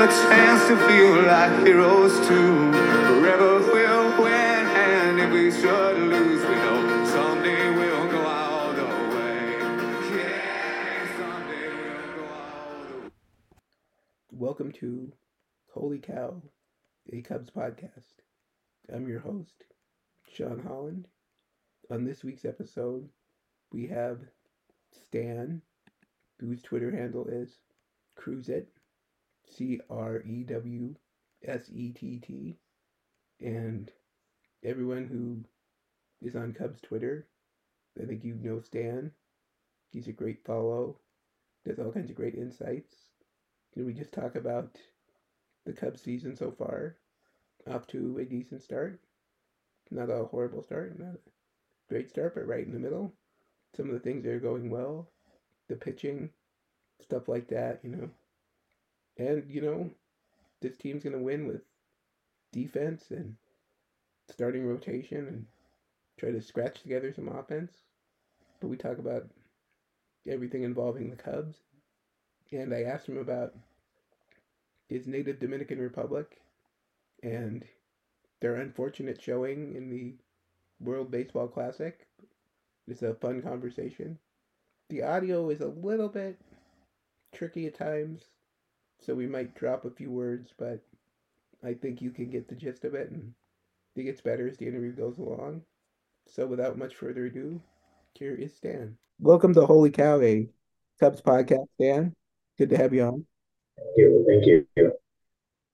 a 0.00 0.06
chance 0.06 0.66
to 0.66 0.76
feel 0.88 1.22
like 1.24 1.66
heroes 1.66 2.14
too. 2.26 2.72
Forever 2.72 3.58
we'll 3.58 4.22
win, 4.22 4.32
and 4.32 5.20
if 5.20 5.30
we 5.30 5.50
should 5.50 5.98
lose, 5.98 6.42
we 6.42 6.54
know 6.54 7.04
someday 7.04 7.70
we'll 7.76 8.10
go 8.10 8.22
all 8.22 8.72
the 8.72 8.82
way. 9.14 9.58
Yeah. 10.16 11.20
Welcome 14.32 14.72
to 14.80 15.12
Holy 15.74 15.98
Cow, 15.98 16.40
a 17.12 17.20
Cubs 17.20 17.50
podcast. 17.50 18.22
I'm 18.90 19.06
your 19.06 19.20
host, 19.20 19.64
Sean 20.32 20.62
Holland. 20.66 21.08
On 21.90 22.06
this 22.06 22.24
week's 22.24 22.46
episode, 22.46 23.06
we 23.70 23.88
have 23.88 24.20
Stan, 24.92 25.60
whose 26.38 26.62
Twitter 26.62 26.90
handle 26.90 27.26
is 27.26 27.58
Crewsett, 28.14 28.72
C 29.50 29.80
R 29.90 30.22
E 30.22 30.44
W 30.44 30.94
S 31.44 31.70
E 31.72 31.92
T 31.92 32.18
T, 32.18 32.56
and 33.40 33.90
everyone 34.62 35.06
who 35.06 35.44
is 36.26 36.36
on 36.36 36.52
Cubs 36.52 36.80
Twitter. 36.80 37.26
I 38.00 38.06
think 38.06 38.24
you 38.24 38.34
know 38.34 38.60
Stan. 38.60 39.12
He's 39.92 40.06
a 40.06 40.12
great 40.12 40.44
follow. 40.44 40.96
Does 41.64 41.78
all 41.78 41.92
kinds 41.92 42.10
of 42.10 42.16
great 42.16 42.34
insights. 42.34 42.96
Can 43.74 43.86
we 43.86 43.92
just 43.92 44.12
talk 44.12 44.34
about 44.36 44.78
the 45.64 45.72
Cubs 45.72 46.00
season 46.00 46.36
so 46.36 46.50
far? 46.50 46.96
Off 47.66 47.86
to 47.88 48.18
a 48.18 48.24
decent 48.24 48.62
start. 48.62 49.00
Not 49.90 50.10
a 50.10 50.24
horrible 50.24 50.62
start, 50.62 50.98
not 50.98 51.14
a 51.14 51.18
great 51.88 52.10
start, 52.10 52.34
but 52.34 52.46
right 52.46 52.64
in 52.64 52.72
the 52.72 52.78
middle. 52.78 53.12
Some 53.76 53.86
of 53.86 53.92
the 53.92 54.00
things 54.00 54.24
that 54.24 54.32
are 54.32 54.40
going 54.40 54.70
well, 54.70 55.10
the 55.68 55.76
pitching, 55.76 56.30
stuff 57.00 57.28
like 57.28 57.48
that, 57.48 57.80
you 57.82 57.90
know. 57.90 58.10
And, 59.20 59.44
you 59.50 59.60
know, 59.60 59.90
this 60.62 60.78
team's 60.78 61.04
going 61.04 61.12
to 61.12 61.22
win 61.22 61.46
with 61.46 61.60
defense 62.52 63.10
and 63.10 63.36
starting 64.30 64.66
rotation 64.66 65.26
and 65.28 65.46
try 66.18 66.30
to 66.30 66.40
scratch 66.40 66.80
together 66.80 67.12
some 67.12 67.28
offense. 67.28 67.70
But 68.60 68.68
we 68.68 68.78
talk 68.78 68.96
about 68.96 69.28
everything 70.26 70.62
involving 70.62 71.10
the 71.10 71.16
Cubs. 71.16 71.58
And 72.50 72.72
I 72.72 72.84
asked 72.84 73.08
him 73.08 73.18
about 73.18 73.54
his 74.88 75.06
native 75.06 75.38
Dominican 75.38 75.78
Republic 75.80 76.40
and 77.22 77.62
their 78.40 78.56
unfortunate 78.56 79.20
showing 79.20 79.74
in 79.76 79.90
the 79.90 80.14
World 80.82 81.10
Baseball 81.10 81.46
Classic. 81.46 82.06
It's 82.88 83.02
a 83.02 83.12
fun 83.12 83.42
conversation. 83.42 84.18
The 84.88 85.02
audio 85.02 85.50
is 85.50 85.60
a 85.60 85.68
little 85.68 86.08
bit 86.08 86.40
tricky 87.34 87.66
at 87.66 87.74
times, 87.74 88.22
so 89.00 89.14
we 89.14 89.26
might 89.26 89.54
drop 89.54 89.84
a 89.84 89.90
few 89.90 90.10
words, 90.10 90.52
but 90.58 90.80
I 91.64 91.74
think 91.74 92.02
you 92.02 92.10
can 92.10 92.30
get 92.30 92.48
the 92.48 92.54
gist 92.54 92.84
of 92.84 92.94
it, 92.94 93.10
and 93.10 93.32
it 93.96 94.02
gets 94.04 94.20
better 94.20 94.46
as 94.48 94.56
the 94.56 94.66
interview 94.66 94.92
goes 94.92 95.18
along. 95.18 95.62
So 96.26 96.46
without 96.46 96.78
much 96.78 96.94
further 96.94 97.26
ado, 97.26 97.60
here 98.14 98.34
is 98.34 98.54
Stan. 98.54 98.96
Welcome 99.18 99.54
to 99.54 99.66
Holy 99.66 99.90
Cow, 99.90 100.20
a 100.20 100.48
Cubs 101.00 101.22
podcast, 101.22 101.66
Stan. 101.74 102.14
Good 102.58 102.70
to 102.70 102.76
have 102.76 102.92
you 102.92 103.02
on. 103.04 103.26
Thank 103.76 103.96
you. 103.96 104.24
Thank 104.28 104.46
you. 104.46 104.92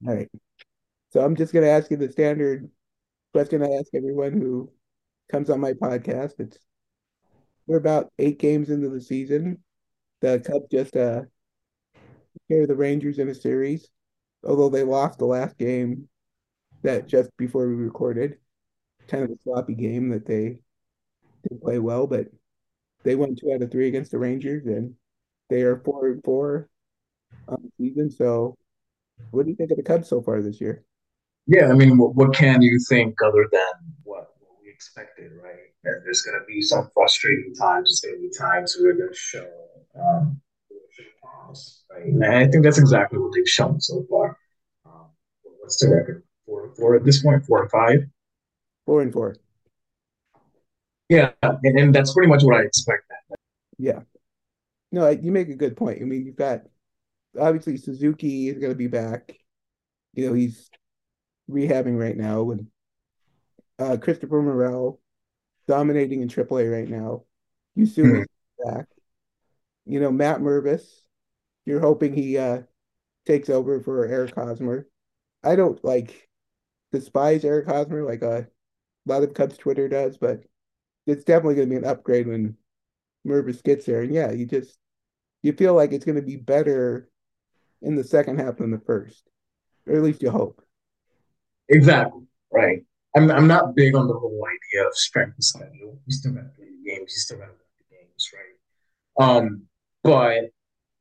All 0.07 0.15
right. 0.15 0.31
So 1.11 1.25
I'm 1.25 1.37
just 1.37 1.53
going 1.53 1.65
to 1.65 1.71
ask 1.71 1.91
you 1.91 1.97
the 1.97 2.11
standard 2.11 2.71
question 3.33 3.63
I 3.63 3.69
ask 3.79 3.89
everyone 3.95 4.33
who 4.33 4.71
comes 5.31 5.51
on 5.51 5.61
my 5.61 5.73
podcast. 5.73 6.35
It's 6.39 6.59
we're 7.67 7.77
about 7.77 8.13
eight 8.19 8.39
games 8.39 8.71
into 8.71 8.89
the 8.89 9.01
season. 9.01 9.59
The 10.21 10.41
Cubs 10.41 10.69
just 10.71 10.97
uh 10.97 11.23
carry 12.48 12.66
the 12.66 12.75
Rangers 12.75 13.19
in 13.19 13.28
a 13.28 13.34
series, 13.34 13.89
although 14.44 14.69
they 14.69 14.83
lost 14.83 15.19
the 15.19 15.27
last 15.27 15.56
game 15.58 16.08
that 16.83 17.06
just 17.06 17.36
before 17.36 17.66
we 17.69 17.75
recorded. 17.75 18.39
Kind 19.08 19.25
of 19.25 19.30
a 19.30 19.39
sloppy 19.44 19.75
game 19.75 20.11
that 20.11 20.27
they 20.27 20.61
didn't 21.42 21.62
play 21.62 21.78
well, 21.78 22.06
but 22.06 22.27
they 23.05 23.14
won 23.14 23.36
two 23.36 23.52
out 23.52 23.62
of 23.62 23.70
three 23.70 23.89
against 23.89 24.11
the 24.11 24.18
Rangers, 24.18 24.67
and 24.67 24.95
they 25.48 25.62
are 25.62 25.80
four 25.85 26.08
and 26.08 26.23
four 26.24 26.68
on 27.48 27.58
the 27.62 27.70
season. 27.79 28.11
So, 28.11 28.56
what 29.30 29.45
do 29.45 29.51
you 29.51 29.56
think 29.56 29.70
of 29.70 29.77
the 29.77 29.83
Cubs 29.83 30.08
so 30.08 30.20
far 30.20 30.42
this 30.42 30.61
year? 30.61 30.85
Yeah, 31.46 31.68
I 31.68 31.74
mean, 31.74 31.96
what, 31.96 32.17
what 32.17 32.35
can 32.35 32.62
you 32.62 32.80
think 32.89 33.23
other 33.23 33.46
than 33.52 33.95
what, 34.02 34.35
what 34.40 34.56
we 34.61 34.68
expected, 34.68 35.30
right? 35.40 35.70
That 35.85 36.01
there's 36.05 36.23
going 36.23 36.39
to 36.40 36.45
be 36.46 36.61
some 36.61 36.90
frustrating 36.92 37.55
times. 37.55 38.01
There's 38.02 38.12
going 38.12 38.23
to 38.23 38.29
be 38.29 38.36
times 38.36 38.77
where 38.77 38.92
they're 38.92 39.02
going 39.05 39.12
to 39.12 39.18
show 39.18 39.48
um, 39.96 40.40
promise, 41.46 41.84
right? 41.90 42.05
And 42.07 42.24
I 42.24 42.46
think 42.48 42.64
that's 42.64 42.79
exactly 42.79 43.18
what 43.18 43.33
they've 43.34 43.48
shown 43.48 43.80
so 43.80 44.05
far. 44.11 44.36
Um, 44.84 45.07
what's 45.61 45.79
the 45.80 45.90
record? 45.95 46.23
Four 46.46 46.73
four 46.77 46.95
at 46.96 47.05
this 47.05 47.23
point. 47.23 47.45
Four 47.46 47.62
and 47.62 47.70
five. 47.70 48.01
Four 48.84 49.02
and 49.02 49.12
four. 49.12 49.36
Yeah, 51.08 51.30
and, 51.42 51.79
and 51.79 51.95
that's 51.95 52.12
pretty 52.12 52.29
much 52.29 52.42
what 52.42 52.56
I 52.56 52.62
expect. 52.62 53.05
Yeah. 53.79 54.01
No, 54.92 55.08
you 55.08 55.30
make 55.33 55.48
a 55.48 55.55
good 55.56 55.77
point. 55.77 56.01
I 56.01 56.05
mean, 56.05 56.24
you've 56.24 56.36
got 56.36 56.62
obviously 57.39 57.77
Suzuki 57.77 58.48
is 58.48 58.58
going 58.58 58.73
to 58.73 58.77
be 58.79 58.86
back. 58.86 59.36
You 60.14 60.29
know, 60.29 60.33
he's 60.35 60.70
rehabbing 61.51 61.98
right 61.98 62.17
now, 62.17 62.51
and 62.51 62.67
uh, 63.79 63.96
Christopher 64.01 64.40
Morel 64.42 65.01
dominating 65.68 66.23
in 66.23 66.29
AAA 66.29 66.73
right 66.73 66.89
now. 66.89 67.24
Yusuf 67.74 68.05
Mhm. 68.06 68.20
is 68.23 68.27
back. 68.64 68.86
You 69.85 70.01
know, 70.01 70.11
Matt 70.11 70.40
Mervis. 70.40 70.83
You're 71.67 71.81
hoping 71.81 72.15
he 72.15 72.39
uh, 72.39 72.63
takes 73.27 73.51
over 73.51 73.81
for 73.81 74.07
Eric 74.07 74.35
Hosmer. 74.35 74.87
I 75.45 75.57
don't 75.57 75.83
like 75.85 76.29
despise 76.93 77.45
Eric 77.45 77.67
Hosmer 77.67 78.03
like 78.03 78.23
a 78.23 78.47
lot 79.05 79.23
of 79.23 79.35
Cubs 79.35 79.59
Twitter 79.59 79.89
does, 79.89 80.17
but 80.17 80.45
it's 81.07 81.25
definitely 81.25 81.57
going 81.57 81.69
to 81.69 81.75
be 81.75 81.79
an 81.79 81.91
upgrade 81.91 82.27
when 82.27 82.57
Mervis 83.27 83.63
gets 83.63 83.85
there. 83.87 84.03
And 84.03 84.15
yeah, 84.15 84.31
you 84.31 84.47
just 84.47 84.79
you 85.43 85.53
feel 85.53 85.75
like 85.75 85.93
it's 85.93 86.05
going 86.05 86.17
to 86.17 86.23
be 86.23 86.37
better 86.37 87.11
in 87.83 87.97
the 87.97 88.05
second 88.05 88.41
half 88.41 88.59
than 88.59 88.71
the 88.71 88.81
first, 88.81 89.29
or 89.87 89.97
at 89.97 90.03
least 90.03 90.23
you 90.23 90.31
hope. 90.31 90.63
Exactly. 91.69 92.23
Right. 92.53 92.85
I'm 93.17 93.31
I'm 93.31 93.47
not 93.47 93.75
big 93.75 93.95
on 93.95 94.07
the 94.07 94.15
whole 94.15 94.45
idea 94.47 94.87
of 94.87 94.97
strength 94.97 95.43
schedule. 95.43 95.98
You 96.07 96.13
still 96.13 96.33
got 96.33 96.43
to 96.43 96.48
play 96.48 96.67
the 96.67 96.91
games. 96.91 97.13
You 97.13 97.21
still 97.21 97.39
got 97.39 97.47
to 97.47 97.53
win 97.53 97.59
the 97.79 97.97
games, 97.97 98.31
right? 98.35 99.37
Um, 99.37 99.63
but 100.03 100.51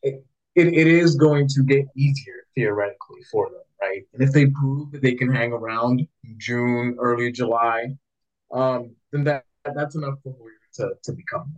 it, 0.01 0.25
it 0.55 0.67
it 0.67 0.87
is 0.87 1.15
going 1.15 1.47
to 1.49 1.63
get 1.63 1.85
easier 1.95 2.45
theoretically 2.55 3.21
for 3.31 3.49
them, 3.49 3.61
right? 3.81 4.03
And 4.13 4.23
if 4.23 4.31
they 4.31 4.47
prove 4.47 4.91
that 4.91 5.01
they 5.01 5.13
can 5.13 5.31
hang 5.33 5.51
around 5.51 6.07
June, 6.37 6.95
early 6.99 7.31
July, 7.31 7.95
um, 8.51 8.95
then 9.11 9.23
that 9.25 9.45
that's 9.75 9.95
enough 9.95 10.15
for 10.23 10.33
Warrior 10.33 10.55
to 10.75 10.91
to 11.03 11.11
become 11.13 11.53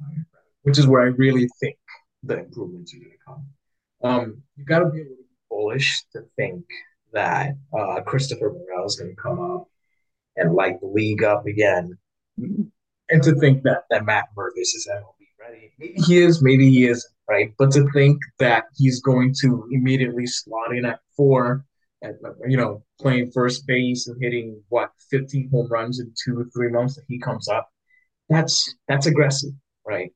which 0.67 0.77
is 0.77 0.85
where 0.85 1.01
I 1.01 1.05
really 1.05 1.47
think 1.61 1.77
the 2.23 2.39
improvements 2.39 2.93
are 2.93 2.97
going 2.97 3.11
to 3.11 3.17
come. 3.25 3.45
Um, 4.03 4.43
you 4.57 4.65
got 4.65 4.79
to 4.79 4.89
be 4.89 4.99
a 4.99 5.03
little 5.03 5.23
bullish 5.49 6.03
to 6.11 6.23
think 6.35 6.65
that 7.13 7.55
uh, 7.77 8.01
Christopher 8.01 8.51
Morel 8.51 8.85
is 8.85 8.97
going 8.97 9.15
to 9.15 9.21
come 9.21 9.39
up 9.39 9.69
and 10.35 10.53
light 10.53 10.81
the 10.81 10.87
league 10.87 11.23
up 11.23 11.45
again, 11.45 11.97
and 12.37 13.23
to 13.23 13.33
think 13.35 13.63
that 13.63 13.83
that 13.89 14.05
Matt 14.05 14.25
Mervis 14.37 14.75
is 14.75 14.89
MLB 14.91 15.27
ready. 15.39 15.71
Maybe 15.79 16.01
he 16.05 16.17
is, 16.17 16.43
maybe 16.43 16.69
he 16.69 16.87
isn't, 16.87 17.13
right? 17.29 17.53
But 17.57 17.71
to 17.71 17.89
think 17.93 18.19
that 18.39 18.65
he's 18.75 19.01
going 19.01 19.33
to 19.41 19.67
immediately 19.71 20.25
slot 20.25 20.75
in 20.75 20.85
at 20.85 20.99
four, 21.15 21.65
and 22.01 22.15
you 22.47 22.57
know, 22.57 22.83
playing 23.01 23.31
first 23.31 23.65
base 23.67 24.07
and 24.07 24.21
hitting 24.21 24.61
what 24.69 24.91
15 25.09 25.49
home 25.51 25.67
runs 25.69 25.99
in 25.99 26.13
two 26.23 26.39
or 26.39 26.45
three 26.55 26.69
months 26.69 26.95
that 26.95 27.05
he 27.07 27.19
comes 27.19 27.47
up, 27.47 27.69
that's 28.29 28.75
that's 28.87 29.07
aggressive, 29.07 29.51
right? 29.87 30.11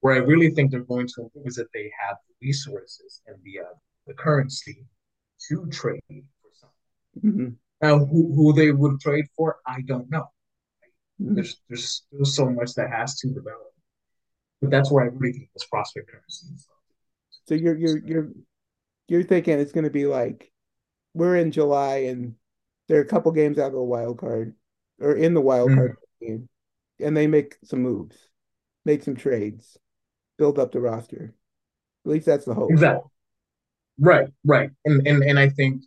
Where 0.00 0.14
I 0.14 0.18
really 0.18 0.50
think 0.50 0.70
they're 0.70 0.80
going 0.84 1.06
to 1.08 1.22
improve 1.22 1.46
is 1.46 1.56
that 1.56 1.72
they 1.74 1.90
have 2.06 2.16
the 2.28 2.46
resources 2.48 3.22
and 3.26 3.36
the 3.44 3.60
uh, 3.60 3.74
the 4.06 4.14
currency 4.14 4.86
to 5.48 5.66
trade 5.70 6.02
for 6.08 6.50
something. 6.60 7.40
Mhm. 7.40 7.56
Now, 7.82 7.98
who, 8.04 8.34
who 8.34 8.52
they 8.52 8.70
would 8.72 9.00
trade 9.00 9.26
for, 9.36 9.58
I 9.66 9.82
don't 9.82 10.10
know. 10.10 10.26
Mhm. 11.20 11.34
There's 11.36 11.60
there's 11.68 11.88
still 11.88 12.24
so 12.24 12.50
much 12.50 12.74
that 12.74 12.90
has 12.90 13.16
to 13.20 13.28
develop, 13.28 13.71
but 14.62 14.70
that's 14.70 14.90
where 14.90 15.04
I 15.04 15.08
really 15.08 15.32
think 15.32 15.50
this 15.52 15.66
prospect 15.66 16.10
currency 16.10 16.46
is. 16.54 16.66
So 17.48 17.54
you're 17.54 17.76
you're 17.76 17.98
you're 17.98 18.28
you're 19.08 19.22
thinking 19.24 19.58
it's 19.58 19.72
going 19.72 19.84
to 19.84 19.90
be 19.90 20.06
like 20.06 20.50
we're 21.12 21.36
in 21.36 21.50
July 21.52 22.04
and 22.08 22.36
there 22.88 22.98
are 22.98 23.02
a 23.02 23.06
couple 23.06 23.32
games 23.32 23.58
out 23.58 23.66
of 23.66 23.72
the 23.72 23.82
wild 23.82 24.18
card 24.18 24.54
or 25.00 25.14
in 25.16 25.34
the 25.34 25.40
wild 25.40 25.70
Mhm. 25.70 25.74
card 25.76 25.96
game, 26.20 26.48
and 27.00 27.16
they 27.16 27.26
make 27.26 27.56
some 27.64 27.82
moves, 27.82 28.16
make 28.84 29.02
some 29.02 29.16
trades, 29.16 29.76
build 30.38 30.58
up 30.58 30.72
the 30.72 30.80
roster. 30.80 31.34
At 32.04 32.10
least 32.10 32.26
that's 32.26 32.44
the 32.44 32.54
hope. 32.54 32.70
Exactly. 32.70 33.10
Right, 33.98 34.28
right, 34.44 34.70
and 34.84 35.06
and 35.06 35.22
and 35.22 35.38
I 35.38 35.48
think 35.48 35.82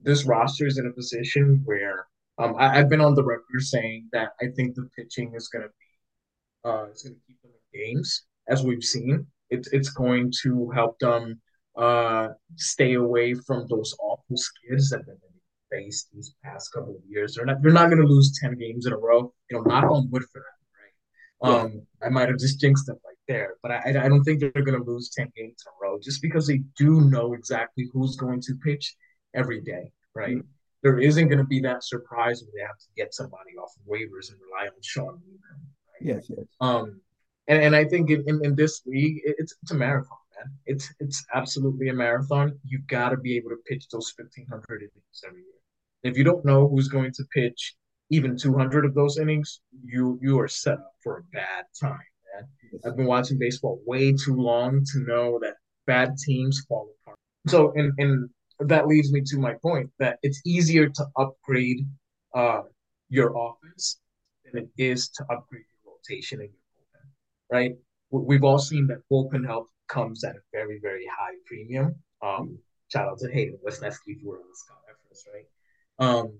this 0.00 0.24
roster 0.26 0.66
is 0.66 0.78
in 0.78 0.86
a 0.86 0.92
position 0.92 1.62
where 1.64 2.06
um 2.38 2.54
I, 2.58 2.78
I've 2.78 2.88
been 2.90 3.00
on 3.00 3.14
the 3.14 3.24
record 3.24 3.62
saying 3.62 4.08
that 4.12 4.32
I 4.40 4.48
think 4.48 4.74
the 4.74 4.88
pitching 4.94 5.32
is 5.34 5.48
going 5.48 5.64
to 5.64 5.68
be 5.70 6.68
uh 6.68 6.84
it's 6.90 7.02
going 7.02 7.14
to 7.16 7.20
keep 7.26 7.38
games 7.76 8.26
as 8.48 8.62
we've 8.62 8.84
seen. 8.84 9.26
It's 9.50 9.68
it's 9.72 9.90
going 9.90 10.32
to 10.42 10.70
help 10.70 10.98
them 10.98 11.40
uh 11.76 12.28
stay 12.56 12.94
away 12.94 13.34
from 13.34 13.66
those 13.68 13.94
awful 14.00 14.36
skids 14.36 14.90
that 14.90 15.02
they've 15.06 15.16
faced 15.70 16.08
these 16.12 16.34
past 16.44 16.72
couple 16.72 16.96
of 16.96 17.02
years. 17.08 17.34
They're 17.34 17.46
not 17.46 17.62
they're 17.62 17.72
not 17.72 17.90
going 17.90 18.02
to 18.02 18.08
lose 18.08 18.38
ten 18.40 18.56
games 18.56 18.86
in 18.86 18.92
a 18.92 18.98
row. 18.98 19.32
You 19.50 19.56
know, 19.56 19.62
knock 19.62 19.84
on 19.84 20.08
wood 20.10 20.24
for 20.32 20.40
them, 20.40 21.50
right? 21.50 21.62
Um, 21.62 21.86
I 22.02 22.08
might 22.08 22.28
have 22.28 22.38
just 22.38 22.60
jinxed 22.60 22.86
them 22.86 22.96
right 23.04 23.16
there, 23.28 23.54
but 23.62 23.70
I 23.70 23.80
I 23.88 24.08
don't 24.08 24.22
think 24.24 24.40
they're 24.40 24.50
going 24.50 24.78
to 24.78 24.90
lose 24.90 25.10
ten 25.10 25.30
games 25.36 25.62
in 25.64 25.70
a 25.70 25.76
row 25.82 25.98
just 26.02 26.22
because 26.22 26.46
they 26.46 26.62
do 26.76 27.02
know 27.02 27.34
exactly 27.34 27.88
who's 27.92 28.16
going 28.16 28.40
to 28.42 28.54
pitch 28.64 28.94
every 29.34 29.60
day, 29.60 29.92
right? 30.14 30.36
Mm-hmm. 30.36 30.48
There 30.82 30.98
isn't 30.98 31.28
going 31.28 31.38
to 31.38 31.44
be 31.44 31.60
that 31.60 31.84
surprise 31.84 32.42
when 32.42 32.52
they 32.54 32.64
have 32.64 32.78
to 32.78 32.86
get 32.96 33.12
somebody 33.12 33.56
off 33.60 33.72
of 33.76 33.92
waivers 33.92 34.30
and 34.30 34.38
rely 34.40 34.66
on 34.66 34.82
Sean. 34.82 35.14
Right? 35.14 36.00
Yes, 36.00 36.26
yes. 36.28 36.46
Um, 36.60 37.00
and, 37.48 37.62
and 37.62 37.76
I 37.76 37.84
think 37.84 38.10
in, 38.10 38.24
in, 38.26 38.44
in 38.44 38.54
this 38.54 38.82
league, 38.86 39.20
it's 39.24 39.54
it's 39.62 39.70
a 39.70 39.74
marathon, 39.74 40.18
man. 40.36 40.52
It's 40.66 40.92
it's 41.00 41.24
absolutely 41.34 41.88
a 41.88 41.94
marathon. 41.94 42.58
You've 42.64 42.86
got 42.86 43.10
to 43.10 43.16
be 43.16 43.36
able 43.36 43.50
to 43.50 43.56
pitch 43.68 43.86
those 43.90 44.12
fifteen 44.16 44.46
hundred 44.50 44.82
innings 44.82 45.22
every 45.26 45.40
year. 45.40 45.60
If 46.02 46.16
you 46.16 46.24
don't 46.24 46.44
know 46.44 46.68
who's 46.68 46.88
going 46.88 47.12
to 47.12 47.24
pitch 47.32 47.74
even 48.10 48.36
two 48.36 48.56
hundred 48.56 48.84
of 48.84 48.94
those 48.94 49.18
innings, 49.18 49.60
you 49.84 50.18
you 50.22 50.38
are 50.40 50.48
set 50.48 50.74
up 50.74 50.92
for 51.02 51.18
a 51.18 51.22
bad 51.32 51.64
time, 51.80 51.98
man. 52.34 52.48
I've 52.84 52.96
been 52.96 53.06
watching 53.06 53.38
baseball 53.38 53.80
way 53.86 54.12
too 54.12 54.36
long 54.36 54.84
to 54.92 55.00
know 55.00 55.38
that 55.42 55.54
bad 55.86 56.16
teams 56.18 56.64
fall 56.68 56.90
apart. 57.02 57.18
So, 57.46 57.72
and 57.76 57.92
and 57.98 58.28
that 58.60 58.86
leads 58.86 59.12
me 59.12 59.22
to 59.26 59.38
my 59.38 59.54
point 59.54 59.90
that 59.98 60.18
it's 60.22 60.40
easier 60.44 60.88
to 60.88 61.06
upgrade 61.16 61.86
uh, 62.34 62.62
your 63.08 63.34
offense 63.36 64.00
than 64.44 64.62
it 64.62 64.68
is 64.78 65.08
to 65.10 65.24
upgrade 65.24 65.64
your 65.84 65.94
rotation 65.94 66.40
and 66.40 66.50
your 66.50 66.65
right? 67.50 67.72
We've 68.10 68.44
all 68.44 68.58
seen 68.58 68.86
that 68.88 68.98
bullpen 69.10 69.46
help 69.46 69.68
comes 69.88 70.24
at 70.24 70.36
a 70.36 70.40
very, 70.52 70.78
very 70.80 71.06
high 71.06 71.34
premium. 71.46 71.96
Um, 72.22 72.58
shout 72.92 73.08
out 73.08 73.18
to 73.18 73.30
Hayden 73.30 73.58
Wesneski 73.66 74.20
for 74.22 74.38
the 74.38 74.54
Scott 74.54 74.78
efforts, 74.88 75.24
right? 75.32 75.46
Um, 75.98 76.38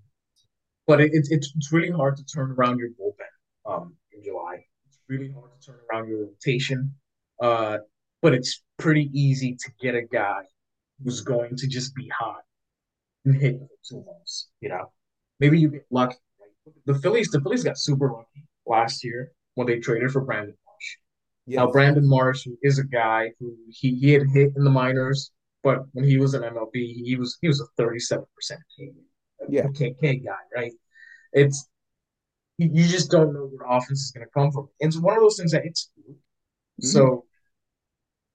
but 0.86 1.00
it, 1.00 1.10
it's 1.12 1.30
it's 1.30 1.72
really 1.72 1.90
hard 1.90 2.16
to 2.16 2.24
turn 2.24 2.52
around 2.52 2.78
your 2.78 2.90
bullpen 2.90 3.70
um, 3.70 3.94
in 4.12 4.22
July. 4.22 4.64
It's 4.88 4.98
really 5.08 5.30
hard 5.32 5.50
to 5.60 5.66
turn 5.66 5.78
around 5.90 6.08
your 6.08 6.26
rotation, 6.26 6.94
uh, 7.42 7.78
but 8.22 8.34
it's 8.34 8.62
pretty 8.78 9.10
easy 9.12 9.56
to 9.56 9.70
get 9.80 9.94
a 9.94 10.02
guy 10.02 10.42
who's 11.02 11.20
going 11.20 11.56
to 11.56 11.66
just 11.66 11.94
be 11.94 12.08
hot 12.08 12.42
and 13.24 13.34
hit 13.34 13.58
for 13.58 13.68
two 13.88 14.04
months. 14.04 14.48
You 14.60 14.68
know, 14.68 14.92
maybe 15.40 15.58
you 15.58 15.68
get 15.70 15.86
lucky. 15.90 16.16
The 16.84 16.94
Phillies, 16.94 17.28
the 17.30 17.40
Phillies 17.40 17.64
got 17.64 17.78
super 17.78 18.10
lucky 18.12 18.46
last 18.66 19.04
year 19.04 19.32
when 19.54 19.66
they 19.66 19.78
traded 19.78 20.10
for 20.10 20.20
Brandon 20.20 20.54
Yes. 21.46 21.58
Now, 21.58 21.70
Brandon 21.70 22.08
Marsh 22.08 22.46
is 22.62 22.78
a 22.80 22.84
guy 22.84 23.30
who 23.38 23.54
he, 23.68 23.94
he 23.94 24.12
had 24.12 24.26
hit 24.32 24.52
in 24.56 24.64
the 24.64 24.70
minors, 24.70 25.30
but 25.62 25.84
when 25.92 26.04
he 26.04 26.18
was 26.18 26.34
in 26.34 26.42
MLB, 26.42 26.72
he 26.74 27.16
was 27.16 27.38
he 27.40 27.46
was 27.46 27.60
a 27.60 27.80
37% 27.80 28.24
K, 28.76 28.90
yeah. 29.48 29.66
K, 29.74 29.94
K 30.00 30.16
guy, 30.16 30.32
right? 30.54 30.72
It's 31.32 31.68
you 32.58 32.86
just 32.86 33.10
don't 33.10 33.32
know 33.32 33.48
where 33.52 33.68
offense 33.68 34.02
is 34.02 34.10
going 34.10 34.26
to 34.26 34.32
come 34.32 34.50
from. 34.50 34.68
It's 34.80 34.98
one 34.98 35.14
of 35.14 35.20
those 35.20 35.36
things 35.36 35.52
that 35.52 35.64
it's 35.64 35.90
mm-hmm. 35.98 36.86
so. 36.86 37.24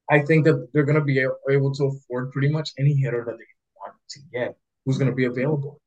I 0.09 0.19
think 0.19 0.43
that 0.43 0.67
they're 0.73 0.83
going 0.83 0.99
to 0.99 1.03
be 1.03 1.25
able 1.49 1.73
to 1.73 1.85
afford 1.85 2.31
pretty 2.33 2.49
much 2.49 2.71
any 2.77 2.93
hitter 2.93 3.23
that 3.25 3.37
they 3.37 3.45
want 3.77 3.95
to 4.09 4.19
get 4.33 4.57
who's 4.85 4.97
going 4.97 5.09
to 5.09 5.15
be 5.15 5.23
available 5.23 5.79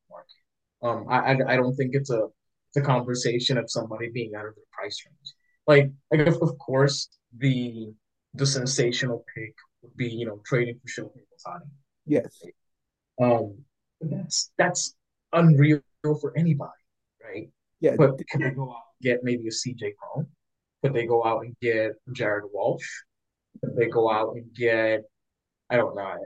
in 0.81 0.89
the 0.89 0.89
market. 0.89 1.07
Um, 1.07 1.07
I, 1.13 1.33
I, 1.33 1.53
I 1.53 1.57
don't 1.57 1.75
think 1.75 1.91
it's 1.93 2.09
a 2.09 2.27
it's 2.69 2.77
a 2.77 2.81
conversation 2.81 3.57
of 3.57 3.65
somebody 3.69 4.09
being 4.11 4.33
out 4.35 4.47
of 4.47 4.55
their 4.55 4.63
price 4.71 5.03
range 5.05 5.33
like 5.67 5.91
like 6.11 6.27
of, 6.27 6.41
of 6.41 6.57
course 6.57 7.09
the 7.37 7.93
the 8.33 8.45
sensational 8.45 9.23
pick 9.35 9.53
would 9.81 9.95
be 9.95 10.07
you 10.07 10.25
know 10.25 10.41
trading 10.45 10.79
for 10.81 11.03
Shohei 11.03 11.21
Ohtani. 11.47 11.67
Yes. 12.05 12.41
Um, 13.21 13.57
that's 14.01 14.51
that's 14.57 14.95
unreal 15.33 15.81
for 16.03 16.33
anybody, 16.37 16.71
right? 17.23 17.49
Yeah. 17.79 17.95
But 17.97 18.19
can 18.27 18.41
they 18.41 18.51
go 18.51 18.71
out 18.71 18.83
and 18.99 19.01
get 19.01 19.23
maybe 19.23 19.47
a 19.47 19.51
CJ 19.51 19.93
Cron? 19.95 20.27
Could 20.83 20.93
they 20.93 21.05
go 21.05 21.25
out 21.25 21.45
and 21.45 21.55
get 21.61 21.93
Jared 22.11 22.45
Walsh? 22.53 22.87
Could 23.61 23.75
they 23.75 23.87
go 23.87 24.11
out 24.11 24.35
and 24.35 24.53
get 24.53 25.03
I 25.69 25.77
don't 25.77 25.95
know. 25.95 26.17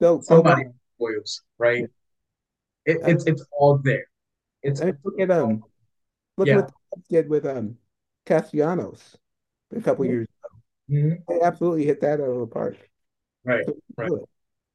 So 0.00 0.20
somebody 0.22 0.64
Williams, 0.98 1.42
right? 1.58 1.84
It, 2.84 2.98
it's 3.06 3.24
it's 3.26 3.44
all 3.52 3.78
there. 3.78 4.06
It's 4.62 4.80
I 4.80 4.92
look 5.04 5.20
at 5.20 5.30
um 5.30 5.62
look 6.36 6.48
yeah. 6.48 6.56
what 6.56 6.72
did 7.08 7.28
with 7.28 7.46
um 7.46 7.76
Castellanos 8.26 9.16
a 9.74 9.80
couple 9.80 10.04
mm-hmm. 10.04 10.12
years 10.12 10.26
ago. 10.26 10.98
Mm-hmm. 10.98 11.14
They 11.28 11.40
absolutely 11.40 11.84
hit 11.84 12.00
that 12.00 12.20
out 12.20 12.28
of 12.28 12.40
the 12.40 12.46
park. 12.46 12.76
Right, 13.44 13.64
so 13.66 13.74
right. 13.96 14.10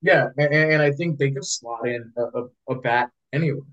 Yeah, 0.02 0.28
and, 0.38 0.54
and, 0.54 0.82
I 0.82 0.92
think 0.92 1.18
they 1.18 1.32
could 1.32 1.46
slot 1.46 1.88
in 1.88 2.12
a, 2.18 2.22
a, 2.24 2.48
a, 2.70 2.76
bat 2.76 3.10
anywhere. 3.34 3.66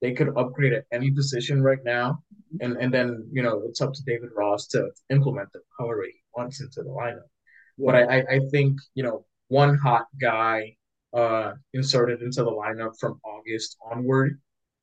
They 0.00 0.12
could 0.12 0.36
upgrade 0.36 0.72
at 0.72 0.84
any 0.92 1.10
position 1.10 1.62
right 1.62 1.82
now, 1.84 2.22
mm-hmm. 2.54 2.64
and 2.64 2.76
and 2.76 2.94
then 2.94 3.28
you 3.32 3.42
know 3.42 3.62
it's 3.66 3.80
up 3.80 3.92
to 3.94 4.02
David 4.04 4.30
Ross 4.36 4.66
to 4.68 4.90
implement 5.10 5.52
them 5.52 5.62
however 5.78 6.04
he 6.04 6.14
wants 6.36 6.60
into 6.60 6.82
the 6.82 6.90
lineup. 6.90 7.28
Yeah. 7.76 7.86
But 7.86 7.94
I, 7.94 8.18
I 8.36 8.40
think 8.50 8.78
you 8.94 9.02
know 9.02 9.24
one 9.48 9.76
hot 9.76 10.06
guy 10.20 10.76
uh 11.12 11.54
inserted 11.74 12.22
into 12.22 12.44
the 12.44 12.50
lineup 12.50 12.92
from 13.00 13.20
August 13.24 13.76
onward 13.90 14.40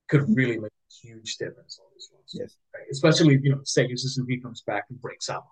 could 0.09 0.21
mm-hmm. 0.21 0.33
really 0.33 0.59
make 0.59 0.71
huge 1.01 1.37
difference 1.37 1.79
on 1.81 1.87
this 1.95 2.09
one. 2.11 2.23
Yes. 2.33 2.57
Right? 2.73 2.83
Especially, 2.91 3.39
you 3.41 3.51
know, 3.51 3.61
say 3.63 3.87
Suzuki 3.95 4.39
comes 4.39 4.61
back 4.61 4.85
and 4.89 4.99
breaks 5.01 5.29
out. 5.29 5.45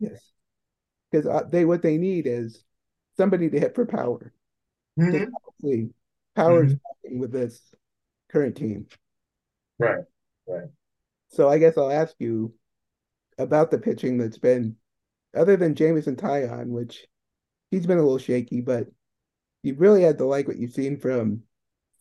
Yes. 0.00 0.32
Because 1.10 1.26
uh, 1.26 1.44
they 1.48 1.64
what 1.64 1.82
they 1.82 1.96
need 1.96 2.26
is 2.26 2.64
somebody 3.16 3.48
to 3.50 3.58
hit 3.58 3.74
for 3.74 3.86
power. 3.86 4.32
Mm-hmm. 4.98 5.86
Power 6.36 6.64
is 6.64 6.74
mm-hmm. 6.74 7.18
with 7.18 7.32
this 7.32 7.60
current 8.30 8.56
team. 8.56 8.86
Right. 9.78 10.04
Right. 10.46 10.68
So 11.30 11.48
I 11.48 11.58
guess 11.58 11.76
I'll 11.76 11.92
ask 11.92 12.14
you 12.18 12.54
about 13.38 13.70
the 13.70 13.78
pitching 13.78 14.18
that's 14.18 14.38
been, 14.38 14.76
other 15.36 15.56
than 15.56 15.74
Jameson 15.74 16.16
Taillon, 16.16 16.68
which 16.68 17.06
he's 17.70 17.86
been 17.86 17.98
a 17.98 18.02
little 18.02 18.18
shaky, 18.18 18.60
but 18.60 18.88
you 19.62 19.74
really 19.74 20.02
had 20.02 20.18
to 20.18 20.24
like 20.24 20.48
what 20.48 20.56
you've 20.56 20.72
seen 20.72 20.98
from 20.98 21.42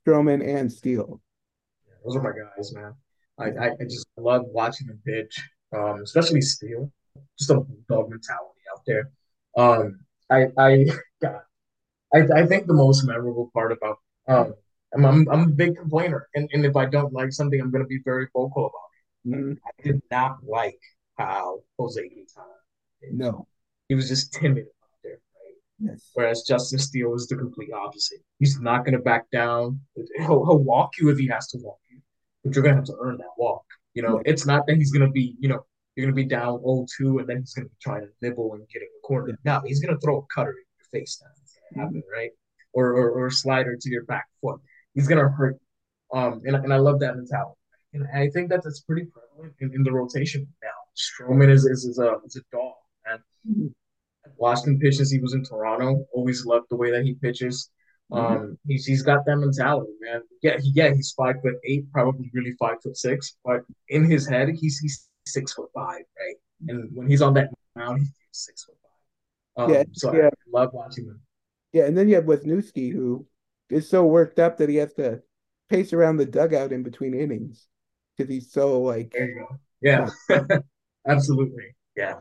Stroman 0.06 0.48
and 0.48 0.72
Steele. 0.72 1.22
Those 2.08 2.16
are 2.16 2.22
my 2.22 2.32
guys, 2.32 2.74
man. 2.74 2.94
I, 3.38 3.66
I, 3.66 3.72
I 3.82 3.84
just 3.84 4.08
love 4.16 4.44
watching 4.46 4.88
them 4.88 5.02
pitch, 5.06 5.44
um, 5.76 6.02
especially 6.04 6.40
Steele. 6.40 6.90
Just 7.38 7.50
a 7.50 7.56
dog 7.90 8.10
mentality 8.10 8.62
out 8.72 8.82
there. 8.88 9.12
Um, 9.58 10.00
I 10.32 10.48
I 10.58 10.86
God, 11.22 11.42
I, 12.14 12.20
I 12.34 12.46
think 12.46 12.66
the 12.66 12.74
most 12.74 13.04
memorable 13.04 13.52
part 13.54 13.74
about 13.74 13.98
um, 14.30 14.54
I'm, 14.94 15.06
I'm, 15.06 15.30
I'm 15.30 15.44
a 15.44 15.48
big 15.48 15.76
complainer, 15.76 16.30
and, 16.34 16.50
and 16.54 16.66
if 16.66 16.78
I 16.78 16.86
don't 16.86 17.12
like 17.12 17.34
something, 17.34 17.60
I'm 17.60 17.72
going 17.72 17.84
to 17.84 17.88
be 17.88 18.00
very 18.06 18.28
vocal 18.34 18.68
about 18.68 18.82
it. 19.26 19.36
Mm-hmm. 19.36 19.54
I 19.66 19.84
did 19.84 20.02
not 20.10 20.38
like 20.48 20.80
how 21.18 21.60
Jose 21.78 22.00
Quintana. 22.00 22.48
No, 23.12 23.48
he 23.90 23.96
was 23.96 24.08
just 24.08 24.32
timid 24.32 24.60
out 24.60 24.64
there, 24.64 24.66
right? 24.66 24.77
Yes. 25.80 26.10
Whereas 26.14 26.44
Justin 26.48 26.80
Steele 26.80 27.14
is 27.14 27.28
the 27.28 27.36
complete 27.36 27.72
opposite. 27.72 28.20
He's 28.40 28.60
not 28.60 28.84
going 28.84 28.94
to 28.94 29.00
back 29.00 29.30
down. 29.32 29.82
He'll, 29.96 30.44
he'll 30.46 30.64
walk 30.64 30.98
you 31.00 31.10
if 31.10 31.20
he 31.20 31.28
has 31.28 31.48
to 31.50 31.60
walk 31.62 31.78
you 31.90 31.98
but 32.48 32.56
you're 32.56 32.64
gonna 32.64 32.76
have 32.76 32.86
to 32.86 32.98
earn 33.00 33.18
that 33.18 33.34
walk. 33.38 33.66
You 33.94 34.04
know, 34.04 34.22
it's 34.26 34.46
not 34.46 34.68
that 34.68 34.78
he's 34.78 34.92
gonna 34.92 35.10
be, 35.10 35.36
you 35.40 35.50
know, 35.50 35.66
you're 35.96 36.06
gonna 36.06 36.16
be 36.16 36.26
down 36.26 36.60
0-2 36.60 37.20
and 37.20 37.28
then 37.28 37.40
he's 37.40 37.54
gonna 37.54 37.68
be 37.68 37.76
trying 37.82 38.02
to 38.02 38.10
nibble 38.22 38.54
and 38.54 38.68
getting 38.70 38.90
the 38.94 39.08
corner. 39.08 39.30
Yeah. 39.30 39.60
No, 39.60 39.62
he's 39.66 39.84
gonna 39.84 40.00
throw 40.00 40.20
a 40.20 40.26
cutter 40.34 40.52
in 40.52 40.56
your 40.78 41.02
face 41.02 41.22
now. 41.22 41.30
Mm-hmm. 41.30 41.80
Happen, 41.82 42.04
right? 42.12 42.32
Or, 42.74 42.92
or 42.94 43.10
or 43.12 43.30
slider 43.30 43.76
to 43.76 43.90
your 43.90 44.04
back 44.04 44.28
foot. 44.42 44.60
He's 44.94 45.08
gonna 45.08 45.30
hurt. 45.30 45.58
Um, 46.14 46.42
and, 46.46 46.56
and 46.56 46.74
I 46.74 46.78
love 46.78 47.00
that 47.02 47.16
mentality. 47.16 47.58
And 47.94 48.06
I 48.14 48.30
think 48.30 48.50
that 48.50 48.64
that's 48.64 48.82
pretty 48.82 49.06
prevalent 49.06 49.56
in, 49.60 49.74
in 49.74 49.84
the 49.84 49.92
rotation 49.92 50.48
now. 50.62 50.70
Stroman 50.96 51.50
is 51.50 51.66
is, 51.66 51.86
is 51.86 52.00
a 52.00 52.18
is 52.26 52.36
a 52.36 52.42
dog, 52.56 52.74
man. 53.06 53.20
Mm-hmm. 53.50 53.68
Watched 54.38 54.68
pitches. 54.80 55.12
He 55.12 55.20
was 55.20 55.34
in 55.34 55.44
Toronto. 55.44 56.06
Always 56.14 56.46
loved 56.46 56.68
the 56.70 56.76
way 56.76 56.92
that 56.92 57.04
he 57.04 57.16
pitches. 57.16 57.70
Mm-hmm. 58.12 58.36
Um, 58.36 58.58
he's 58.66 58.86
he's 58.86 59.02
got 59.02 59.26
that 59.26 59.38
mentality, 59.38 59.92
man. 60.00 60.22
Yeah, 60.42 60.58
he, 60.62 60.72
yeah, 60.74 60.94
he's 60.94 61.12
five 61.12 61.36
foot 61.42 61.56
eight, 61.66 61.92
probably 61.92 62.32
really 62.34 62.54
five 62.58 62.78
foot 62.82 62.96
six, 62.96 63.36
but 63.44 63.62
in 63.90 64.10
his 64.10 64.28
head, 64.28 64.50
he's 64.50 64.80
he's 64.80 65.10
six 65.26 65.54
foot 65.54 65.70
five, 65.74 66.04
right? 66.20 66.36
And 66.70 66.90
when 66.96 67.10
he's 67.10 67.22
on 67.22 67.34
that 67.34 67.50
mound, 67.76 68.00
he's 68.00 68.12
six 68.32 68.64
foot 68.64 68.76
five. 68.82 69.66
Um, 69.66 69.74
yeah, 69.74 69.84
so 69.92 70.16
yeah. 70.16 70.28
I 70.28 70.50
love 70.52 70.70
watching 70.74 71.06
him. 71.06 71.20
Yeah, 71.74 71.86
and 71.86 71.98
then 71.98 72.08
you 72.08 72.16
have 72.16 72.26
Wesneski, 72.26 72.94
who 72.94 73.28
is 73.70 73.90
so 73.90 74.06
worked 74.06 74.40
up 74.40 74.58
that 74.58 74.70
he 74.70 74.78
has 74.78 74.94
to 74.94 75.22
pace 75.70 75.92
around 75.92 76.16
the 76.16 76.26
dugout 76.26 76.72
in 76.72 76.84
between 76.84 77.14
innings 77.14 77.68
because 78.16 78.32
he's 78.32 78.54
so 78.54 78.82
like. 78.82 79.12
There 79.12 79.28
you 79.28 79.36
go. 79.36 79.58
Yeah, 79.82 80.10
absolutely. 81.08 81.76
Yeah, 81.98 82.20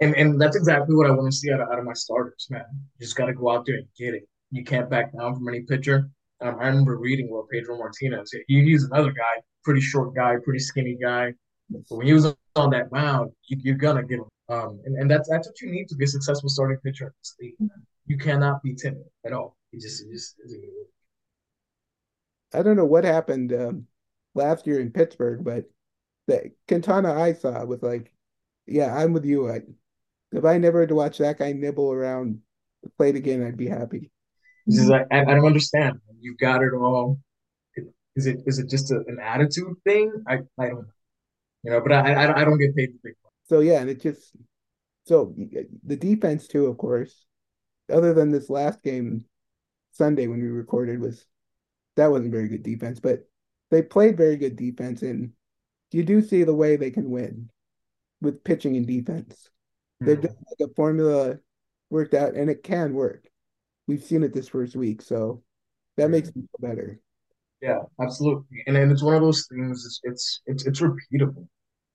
and 0.00 0.14
and 0.14 0.40
that's 0.40 0.56
exactly 0.56 0.94
what 0.94 1.06
I 1.06 1.10
want 1.10 1.30
to 1.30 1.36
see 1.36 1.52
out 1.52 1.60
of, 1.60 1.68
out 1.68 1.78
of 1.78 1.84
my 1.84 1.92
starters, 1.92 2.46
man. 2.50 2.64
You 2.98 3.06
just 3.06 3.16
got 3.16 3.26
to 3.26 3.34
go 3.34 3.50
out 3.50 3.66
there 3.66 3.76
and 3.76 3.86
get 3.98 4.14
it 4.14 4.28
you 4.50 4.64
can't 4.64 4.90
back 4.90 5.16
down 5.16 5.34
from 5.34 5.48
any 5.48 5.60
pitcher. 5.60 6.10
Um, 6.40 6.56
I 6.60 6.66
remember 6.66 6.96
reading 6.96 7.30
what 7.30 7.48
Pedro 7.48 7.78
Martinez. 7.78 8.32
He, 8.48 8.64
he's 8.64 8.84
another 8.84 9.12
guy, 9.12 9.42
pretty 9.62 9.80
short 9.80 10.14
guy, 10.14 10.36
pretty 10.42 10.58
skinny 10.58 10.96
guy. 11.00 11.34
But 11.68 11.98
when 11.98 12.06
he 12.06 12.12
was 12.12 12.34
on 12.56 12.70
that 12.70 12.90
mound, 12.90 13.30
you, 13.44 13.72
are 13.72 13.76
gonna 13.76 14.02
get 14.02 14.18
him. 14.18 14.24
Um, 14.48 14.80
and, 14.84 14.96
and 14.96 15.10
that's 15.10 15.28
that's 15.28 15.46
what 15.46 15.60
you 15.60 15.70
need 15.70 15.88
to 15.88 15.94
be 15.94 16.04
a 16.04 16.08
successful 16.08 16.48
starting 16.48 16.78
pitcher 16.78 17.06
in 17.06 17.12
this 17.20 17.36
league. 17.40 17.70
you 18.06 18.18
cannot 18.18 18.62
be 18.62 18.74
timid 18.74 19.04
at 19.24 19.32
all. 19.32 19.56
Just. 19.78 20.04
I 22.52 22.62
don't 22.62 22.76
know 22.76 22.84
what 22.84 23.04
happened 23.04 23.52
um, 23.52 23.86
last 24.34 24.66
year 24.66 24.80
in 24.80 24.90
Pittsburgh, 24.90 25.44
but 25.44 25.70
the 26.26 26.50
Quintana 26.66 27.14
I 27.14 27.34
saw 27.34 27.64
was 27.64 27.82
like, 27.82 28.10
yeah, 28.66 28.92
I'm 28.92 29.12
with 29.12 29.24
you. 29.24 29.48
I, 29.48 29.60
if 30.32 30.44
I 30.44 30.58
never 30.58 30.80
had 30.80 30.88
to 30.90 30.94
watch 30.94 31.18
that 31.18 31.38
guy 31.38 31.52
nibble 31.52 31.92
around 31.92 32.40
play 32.82 32.82
the 32.82 32.90
plate 32.96 33.16
again, 33.16 33.46
I'd 33.46 33.56
be 33.56 33.68
happy. 33.68 34.10
This 34.66 34.80
is 34.80 34.88
like 34.88 35.06
I, 35.10 35.22
I 35.22 35.24
don't 35.24 35.46
understand. 35.46 36.00
You've 36.20 36.38
got 36.38 36.62
it 36.62 36.72
all. 36.72 37.18
Is 38.16 38.26
it 38.26 38.40
is 38.46 38.58
it 38.58 38.68
just 38.68 38.90
a, 38.90 38.96
an 39.06 39.18
attitude 39.22 39.76
thing? 39.84 40.12
I 40.26 40.40
I 40.58 40.68
don't 40.68 40.74
know. 40.74 40.84
You 41.62 41.70
know, 41.72 41.80
but 41.80 41.92
I 41.92 42.12
I, 42.12 42.40
I 42.40 42.44
don't 42.44 42.58
get 42.58 42.76
paid 42.76 42.90
the 42.90 42.98
big. 43.02 43.14
So 43.44 43.60
yeah, 43.60 43.80
and 43.80 43.90
it 43.90 44.00
just 44.00 44.34
so 45.06 45.34
the 45.84 45.96
defense 45.96 46.46
too, 46.46 46.66
of 46.66 46.78
course. 46.78 47.26
Other 47.90 48.14
than 48.14 48.30
this 48.30 48.48
last 48.48 48.82
game 48.82 49.24
Sunday 49.92 50.28
when 50.28 50.40
we 50.40 50.48
recorded 50.48 51.00
was 51.00 51.26
that 51.96 52.10
wasn't 52.10 52.32
very 52.32 52.48
good 52.48 52.62
defense, 52.62 53.00
but 53.00 53.28
they 53.70 53.82
played 53.82 54.16
very 54.16 54.36
good 54.36 54.56
defense 54.56 55.02
and 55.02 55.32
you 55.92 56.04
do 56.04 56.22
see 56.22 56.44
the 56.44 56.54
way 56.54 56.76
they 56.76 56.90
can 56.90 57.10
win 57.10 57.50
with 58.20 58.44
pitching 58.44 58.76
and 58.76 58.86
defense. 58.86 59.50
They've 60.04 60.18
Mhm. 60.18 60.22
done 60.22 60.36
like 60.60 60.70
a 60.70 60.74
formula 60.74 61.40
worked 61.90 62.14
out 62.14 62.34
and 62.34 62.50
it 62.50 62.62
can 62.62 62.94
work. 62.94 63.28
We've 63.86 64.02
seen 64.04 64.22
it 64.22 64.32
this 64.32 64.48
first 64.48 64.76
week, 64.76 65.02
so 65.02 65.42
that 65.96 66.10
makes 66.10 66.34
me 66.34 66.42
feel 66.42 66.68
better. 66.70 67.00
Yeah, 67.60 67.80
absolutely. 68.00 68.62
And 68.66 68.76
then 68.76 68.90
it's 68.90 69.02
one 69.02 69.14
of 69.14 69.20
those 69.22 69.46
things. 69.46 69.84
It's 69.84 70.00
it's 70.04 70.40
it's, 70.46 70.66
it's 70.66 70.80
repeatable. 70.80 71.46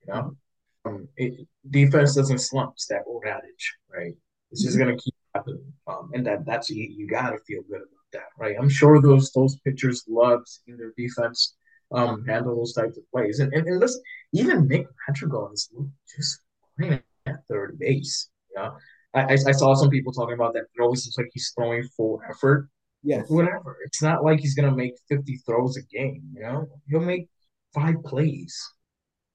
You 0.02 0.08
know, 0.08 0.38
um, 0.86 1.08
it, 1.18 1.48
defense 1.70 2.16
doesn't 2.16 2.40
slump. 2.40 2.74
It's 2.74 2.88
that 2.88 3.04
old 3.08 3.26
adage, 3.26 3.76
right? 3.92 4.14
It's 4.52 4.64
just 4.64 4.78
gonna 4.78 4.96
keep 4.98 5.16
happening. 5.34 5.74
Um, 5.88 6.12
and 6.14 6.26
that 6.28 6.46
that's 6.46 6.70
you, 6.70 6.84
you 6.88 7.08
gotta 7.08 7.40
feel 7.48 7.64
good 7.64 7.78
about 7.82 8.06
that, 8.14 8.28
right? 8.38 8.56
I'm 8.60 8.70
sure 8.70 9.02
those 9.02 9.32
those 9.32 9.58
pitchers 9.66 10.04
love 10.08 10.42
seeing 10.48 10.78
their 10.78 10.94
defense 10.98 11.56
um 11.92 12.26
handle 12.26 12.56
those 12.56 12.74
types 12.74 12.98
of 12.98 13.04
plays. 13.12 13.40
And 13.40 13.52
and, 13.54 13.66
and 13.68 13.80
listen, 13.80 14.02
even 14.34 14.68
Nick 14.68 14.88
Madrigal 15.08 15.52
is 15.54 15.70
just 16.16 16.42
at 16.82 17.04
third 17.50 17.78
base. 17.80 18.30
You 18.52 18.62
know, 18.62 18.78
I, 19.14 19.22
I 19.22 19.32
I 19.34 19.52
saw 19.52 19.74
some 19.76 19.90
people 19.90 20.14
talking 20.14 20.36
about 20.36 20.54
that. 20.54 20.64
It 20.78 20.82
always 20.82 21.06
looks 21.06 21.18
like 21.18 21.30
he's 21.34 21.52
throwing 21.56 21.84
full 21.96 22.22
effort 22.30 22.70
Yes. 23.04 23.30
whatever. 23.30 23.78
It's 23.86 24.02
not 24.02 24.24
like 24.24 24.40
he's 24.40 24.56
gonna 24.56 24.76
make 24.76 24.94
50 25.10 25.38
throws 25.46 25.78
a 25.78 25.84
game, 25.84 26.24
you 26.34 26.42
know? 26.42 26.68
He'll 26.90 27.02
make 27.02 27.30
five 27.74 27.96
plays. 28.04 28.60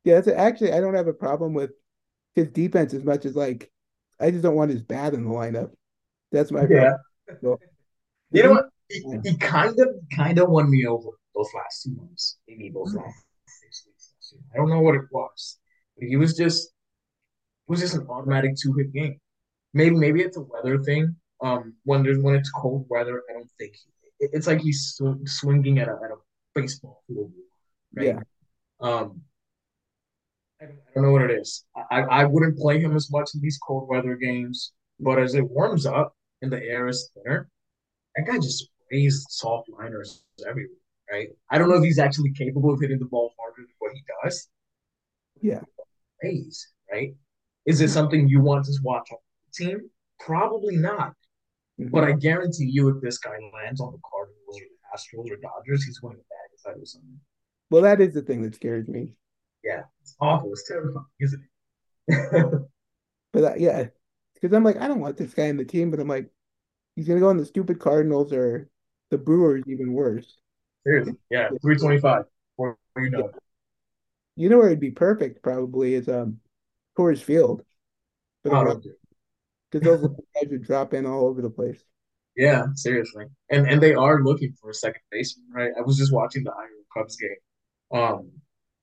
Yeah, 0.04 0.18
it's 0.18 0.26
actually 0.28 0.73
I 0.73 0.80
don't 0.80 0.94
have 0.94 1.06
a 1.06 1.12
problem 1.12 1.54
with 1.54 1.70
his 2.35 2.49
defense 2.49 2.94
as 2.94 3.04
much 3.04 3.25
as 3.26 3.37
like 3.37 3.70
I 4.18 4.30
just 4.30 4.42
don't 4.42 4.56
want 4.56 4.73
his 4.73 4.82
bat 4.82 5.14
in 5.14 5.25
the 5.25 5.30
lineup. 5.30 5.70
That's 6.32 6.50
my 6.50 6.66
Yeah. 6.68 6.94
So, 7.40 7.59
You 8.32 8.42
know 8.42 8.50
what? 8.52 8.66
He, 8.88 9.04
Yeah. 9.06 9.20
he 9.25 9.37
kind 9.37 9.78
of 9.78 9.88
kind 10.16 10.38
of 10.38 10.50
won 10.50 10.68
me 10.68 10.85
over 10.87 11.11
those 11.35 11.49
last 11.54 11.85
two 11.85 11.94
months. 11.94 12.38
Maybe 12.49 12.70
those 12.70 12.92
last 12.94 13.14
six 13.47 13.85
weeks. 13.87 14.35
I 14.52 14.56
don't 14.56 14.68
know 14.68 14.80
what 14.80 14.97
it 14.97 15.04
was. 15.12 15.59
But 15.97 16.09
he 16.09 16.16
was 16.16 16.37
just 16.37 16.73
was 17.71 17.81
just 17.81 17.95
an 17.95 18.07
automatic 18.09 18.57
two 18.57 18.73
hit 18.75 18.93
game. 18.93 19.21
Maybe 19.73 19.95
maybe 19.95 20.23
it's 20.23 20.37
a 20.37 20.43
weather 20.43 20.79
thing. 20.83 21.15
Um, 21.41 21.75
when 21.85 22.03
there's 22.03 22.19
when 22.19 22.35
it's 22.35 22.50
cold 22.50 22.87
weather, 22.91 23.23
I 23.31 23.33
don't 23.35 23.50
think 23.59 23.75
he, 23.77 24.27
it's 24.27 24.47
like 24.47 24.61
he's 24.61 24.95
sw- 24.97 25.27
swinging 25.27 25.79
at 25.79 25.89
a 25.89 25.93
at 25.93 26.11
a 26.11 26.17
baseball 26.55 27.03
field, 27.07 27.33
right? 27.95 28.07
Yeah. 28.07 28.21
Um, 28.81 29.23
I 30.61 30.67
don't, 30.67 30.79
I 30.89 30.91
don't 30.95 31.05
know 31.05 31.12
what 31.12 31.23
it 31.23 31.31
is. 31.31 31.65
I, 31.91 32.00
I 32.00 32.25
wouldn't 32.25 32.59
play 32.59 32.81
him 32.81 32.95
as 32.97 33.11
much 33.11 33.31
in 33.35 33.41
these 33.41 33.59
cold 33.59 33.89
weather 33.89 34.17
games, 34.17 34.73
but 34.99 35.19
as 35.19 35.35
it 35.35 35.49
warms 35.49 35.87
up 35.87 36.15
and 36.43 36.53
the 36.53 36.62
air 36.62 36.89
is 36.89 37.11
thinner, 37.15 37.49
that 38.17 38.27
guy 38.27 38.37
just 38.37 38.69
sprays 38.85 39.25
soft 39.31 39.69
liners 39.71 40.25
everywhere, 40.47 40.77
right? 41.11 41.29
I 41.50 41.57
don't 41.57 41.69
know 41.69 41.77
if 41.77 41.85
he's 41.85 42.00
actually 42.00 42.33
capable 42.33 42.75
of 42.75 42.81
hitting 42.81 42.99
the 42.99 43.07
ball 43.07 43.33
harder 43.39 43.62
than 43.62 43.69
what 43.79 43.93
he 43.95 44.03
does. 44.23 44.49
Yeah. 45.41 45.61
Sprays, 46.19 46.69
right? 46.93 47.15
Is 47.71 47.81
it 47.81 47.89
something 47.89 48.29
you 48.29 48.41
want 48.41 48.65
to 48.65 48.73
watch 48.83 49.09
on 49.12 49.19
the 49.47 49.65
team? 49.65 49.91
Probably 50.19 50.77
not. 50.77 51.15
Mhm. 51.81 51.91
But 51.93 52.05
I 52.05 52.12
guarantee 52.12 52.67
you, 52.67 52.89
if 52.89 53.00
this 53.00 53.19
guy 53.19 53.37
lands 53.55 53.81
on 53.81 53.93
the 53.93 54.00
Cardinals 54.11 54.61
or 54.61 54.67
the 54.67 54.89
Astros 54.93 55.31
or 55.31 55.37
Dodgers, 55.37 55.85
he's 55.85 55.99
going 55.99 56.17
to 56.17 56.23
bag 56.23 56.77
or 56.77 56.85
something. 56.85 57.21
Well, 57.71 57.83
that 57.83 58.00
is 58.00 58.12
the 58.12 58.23
thing 58.23 58.43
that 58.43 58.57
scares 58.57 58.89
me. 58.89 59.15
Yeah, 59.62 59.85
it's 60.03 60.17
awful. 60.21 60.53
It's 60.53 60.67
terrifying, 60.67 61.07
isn't 61.21 61.43
it? 62.09 62.62
But 63.33 63.45
uh, 63.45 63.55
yeah, 63.57 63.87
because 64.35 64.53
I'm 64.53 64.65
like, 64.65 64.79
I 64.79 64.89
don't 64.89 64.99
want 64.99 65.17
this 65.17 65.35
guy 65.35 65.45
in 65.45 65.57
the 65.57 65.65
team, 65.65 65.93
but 65.93 66.00
I'm 66.00 66.09
like, 66.09 66.29
he's 66.97 67.07
gonna 67.07 67.21
go 67.21 67.29
on 67.29 67.37
the 67.37 67.47
stupid 67.47 67.79
Cardinals 67.79 68.33
or 68.33 68.69
the 69.11 69.19
Brewers, 69.19 69.62
even 69.69 69.93
worse. 69.93 70.37
Seriously, 70.85 71.15
yeah, 71.31 71.50
three 71.62 71.77
twenty-five. 71.77 72.25
You 72.59 73.11
know, 73.11 73.31
You 74.35 74.49
know 74.49 74.59
where 74.59 74.67
it'd 74.67 74.81
be 74.81 74.91
perfect 74.91 75.45
probably 75.45 75.95
is 75.95 76.09
um 76.09 76.41
Coors 76.97 77.20
Field 77.23 77.64
Oh, 78.44 78.80
because 79.70 79.85
those 79.85 80.09
guys 80.35 80.50
would 80.50 80.62
drop 80.64 80.94
in 80.94 81.06
all 81.06 81.26
over 81.26 81.42
the 81.42 81.50
place. 81.50 81.82
yeah, 82.37 82.66
seriously, 82.75 83.26
and 83.50 83.66
and 83.68 83.82
they 83.82 83.94
are 83.94 84.23
looking 84.23 84.54
for 84.61 84.70
a 84.70 84.75
second 84.75 85.02
baseman, 85.11 85.47
right? 85.52 85.73
I 85.76 85.82
was 85.82 85.97
just 85.99 86.12
watching 86.12 86.44
the 86.44 86.52
Iowa 86.52 86.85
Cubs 86.97 87.16
game, 87.16 88.00
um, 88.00 88.30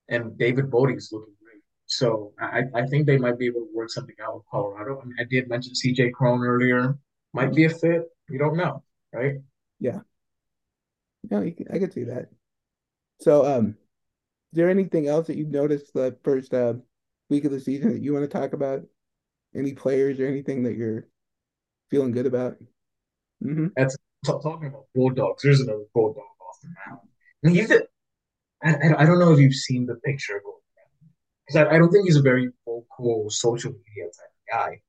and 0.09 0.37
David 0.37 0.69
Bote's 0.69 1.11
looking 1.11 1.33
great. 1.43 1.61
So 1.85 2.33
I 2.39 2.63
I 2.75 2.85
think 2.87 3.05
they 3.07 3.17
might 3.17 3.37
be 3.39 3.47
able 3.47 3.61
to 3.61 3.69
work 3.73 3.89
something 3.89 4.15
out 4.23 4.35
with 4.35 4.43
Colorado. 4.51 5.01
I 5.01 5.05
mean, 5.05 5.15
I 5.19 5.23
did 5.23 5.49
mention 5.49 5.75
C.J. 5.75 6.11
Cron 6.11 6.43
earlier, 6.43 6.97
might 7.33 7.53
be 7.55 7.65
a 7.65 7.69
fit. 7.69 8.03
You 8.29 8.37
don't 8.39 8.57
know, 8.57 8.83
right? 9.13 9.35
Yeah. 9.79 10.01
No, 11.29 11.41
you 11.41 11.53
can, 11.53 11.67
I 11.71 11.79
could 11.79 11.93
see 11.93 12.05
that. 12.05 12.29
So 13.21 13.45
um, 13.45 13.69
is 13.69 13.75
there 14.53 14.69
anything 14.69 15.07
else 15.07 15.27
that 15.27 15.37
you've 15.37 15.49
noticed 15.49 15.93
the 15.93 16.17
first 16.23 16.53
uh, 16.53 16.75
week 17.29 17.46
of 17.46 17.51
the 17.51 17.60
season 17.60 17.93
that 17.93 18.01
you 18.01 18.13
want 18.13 18.29
to 18.29 18.38
talk 18.38 18.53
about? 18.53 18.84
Any 19.55 19.74
players 19.74 20.19
or 20.19 20.27
anything 20.27 20.63
that 20.63 20.75
you're 20.75 21.07
feeling 21.89 22.12
good 22.12 22.25
about? 22.25 22.57
hmm 23.41 23.67
T- 23.77 23.86
talking 24.25 24.67
about 24.67 24.86
bulldogs, 24.96 25.43
there's 25.43 25.62
another 25.62 25.86
bulldog 25.93 26.24
off 26.41 26.57
the 26.62 26.69
mound. 26.88 27.01
And 27.43 27.55
he's 27.55 27.72
a, 27.72 27.84
I, 28.63 28.74
I 28.74 29.03
I 29.03 29.05
don't 29.05 29.19
know 29.19 29.31
if 29.31 29.39
you've 29.39 29.53
seen 29.53 29.86
the 29.86 29.96
picture 29.96 30.38
of 30.38 30.43
because 31.48 31.67
I, 31.67 31.75
I 31.75 31.77
don't 31.77 31.91
think 31.91 32.05
he's 32.05 32.17
a 32.17 32.22
very 32.22 32.50
vocal 32.65 33.29
social 33.29 33.72
media 33.72 34.05
type 34.05 34.31
guy, 34.51 34.81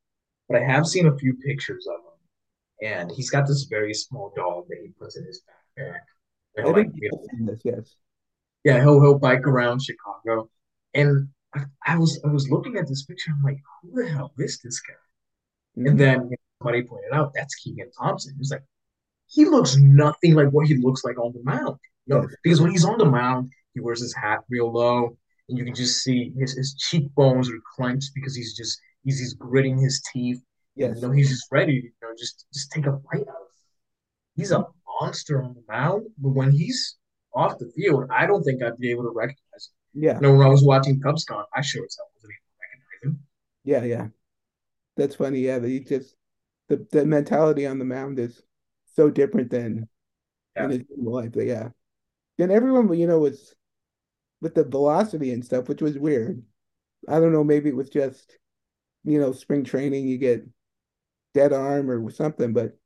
but 0.48 0.60
I 0.60 0.64
have 0.64 0.86
seen 0.86 1.06
a 1.06 1.16
few 1.16 1.34
pictures 1.34 1.86
of 1.86 2.00
him, 2.00 2.90
and 2.90 3.10
he's 3.10 3.30
got 3.30 3.46
this 3.46 3.64
very 3.64 3.94
small 3.94 4.32
dog 4.36 4.66
that 4.68 4.78
he 4.82 4.88
puts 4.88 5.16
in 5.16 5.24
his 5.24 5.42
backpack. 5.78 6.00
I 6.58 6.62
he'll, 6.62 6.72
like, 6.72 6.86
think 6.90 6.94
you 6.96 7.10
know, 7.12 7.52
this, 7.52 7.60
yes. 7.64 7.94
yeah, 8.64 8.80
he'll 8.80 9.00
he'll 9.00 9.18
bike 9.18 9.46
around 9.46 9.82
Chicago, 9.82 10.50
and 10.94 11.28
I, 11.54 11.64
I 11.86 11.98
was 11.98 12.20
I 12.24 12.28
was 12.28 12.50
looking 12.50 12.76
at 12.76 12.88
this 12.88 13.04
picture. 13.04 13.32
I'm 13.32 13.42
like, 13.42 13.60
who 13.82 14.02
the 14.02 14.08
hell 14.08 14.32
is 14.38 14.58
this 14.62 14.80
guy? 14.80 14.94
Mhm. 15.82 15.90
And 15.90 16.00
then 16.00 16.30
somebody 16.62 16.82
pointed 16.84 17.12
out 17.12 17.32
that's 17.34 17.54
Keegan 17.56 17.90
Thompson. 17.98 18.34
He's 18.38 18.50
like, 18.50 18.64
he 19.28 19.44
looks 19.44 19.76
nothing 19.76 20.34
like 20.34 20.48
what 20.50 20.66
he 20.66 20.76
looks 20.76 21.04
like 21.04 21.18
on 21.18 21.32
the 21.32 21.42
mound. 21.44 21.78
You 22.06 22.14
know, 22.16 22.28
because 22.42 22.60
when 22.60 22.70
he's 22.70 22.84
on 22.84 22.98
the 22.98 23.04
mound, 23.06 23.52
he 23.74 23.80
wears 23.80 24.00
his 24.00 24.14
hat 24.14 24.40
real 24.50 24.72
low, 24.72 25.16
and 25.48 25.58
you 25.58 25.64
can 25.64 25.74
just 25.74 26.02
see 26.02 26.32
his, 26.38 26.54
his 26.54 26.74
cheekbones 26.74 27.50
are 27.50 27.60
clenched 27.76 28.12
because 28.14 28.34
he's 28.36 28.56
just 28.56 28.80
he's 29.04 29.18
he's 29.18 29.34
gritting 29.34 29.78
his 29.78 30.02
teeth. 30.12 30.40
Yes. 30.76 30.96
you 30.96 31.02
know, 31.02 31.12
he's 31.12 31.28
just 31.30 31.46
ready 31.50 31.80
to 31.80 31.86
you 31.86 31.92
know 32.02 32.10
just 32.18 32.46
just 32.52 32.70
take 32.72 32.86
a 32.86 32.92
bite 32.92 33.22
out 33.22 33.28
of 33.28 33.48
it. 33.48 33.62
He's 34.36 34.52
a 34.52 34.66
monster 35.00 35.42
on 35.42 35.54
the 35.54 35.64
mound, 35.68 36.06
but 36.18 36.30
when 36.30 36.52
he's 36.52 36.96
off 37.34 37.58
the 37.58 37.70
field, 37.76 38.06
I 38.10 38.26
don't 38.26 38.42
think 38.42 38.62
I'd 38.62 38.78
be 38.78 38.90
able 38.90 39.04
to 39.04 39.10
recognize 39.10 39.68
him. 39.70 39.77
Yeah. 40.00 40.14
You 40.16 40.20
know, 40.20 40.34
when 40.36 40.46
I 40.46 40.50
was 40.50 40.62
watching 40.62 41.00
CubsCon, 41.00 41.44
I 41.54 41.60
sure 41.60 41.84
as 41.84 41.96
hell 41.96 42.08
wasn't 42.14 42.32
able 42.32 42.46
to 42.46 42.56
recognize 42.62 43.02
him. 43.02 43.26
Yeah, 43.64 43.84
yeah. 43.84 44.08
That's 44.96 45.16
funny. 45.16 45.40
Yeah, 45.40 45.58
that 45.58 45.68
he 45.68 45.80
just 45.80 46.14
the 46.68 46.86
the 46.90 47.04
mentality 47.04 47.66
on 47.66 47.78
the 47.78 47.84
mound 47.84 48.18
is 48.18 48.42
so 48.94 49.10
different 49.10 49.50
than 49.50 49.88
Yeah. 50.56 50.64
in 50.64 50.70
his 50.70 50.82
life. 50.96 51.32
But 51.32 51.46
yeah. 51.46 51.70
And 52.38 52.52
everyone, 52.52 52.92
you 52.94 53.06
know, 53.06 53.18
was 53.18 53.54
with 54.40 54.54
the 54.54 54.64
velocity 54.64 55.32
and 55.32 55.44
stuff, 55.44 55.68
which 55.68 55.82
was 55.82 55.98
weird. 55.98 56.42
I 57.08 57.18
don't 57.20 57.32
know, 57.32 57.44
maybe 57.44 57.68
it 57.68 57.76
was 57.76 57.90
just, 57.90 58.38
you 59.04 59.20
know, 59.20 59.32
spring 59.32 59.64
training, 59.64 60.06
you 60.08 60.18
get 60.18 60.46
dead 61.34 61.52
arm 61.52 61.90
or 61.90 62.10
something, 62.10 62.52
but 62.52 62.76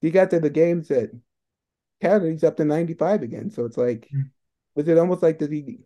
he 0.00 0.10
got 0.10 0.30
to 0.30 0.40
the 0.40 0.50
games 0.50 0.88
that 0.88 1.10
counted, 2.00 2.30
he's 2.32 2.44
up 2.44 2.56
to 2.56 2.64
95 2.64 3.22
again. 3.22 3.50
So 3.50 3.64
it's 3.64 3.76
like, 3.76 4.08
Mm. 4.14 4.30
was 4.74 4.88
it 4.88 4.98
almost 4.98 5.22
like, 5.22 5.38
does 5.38 5.50
he 5.50 5.80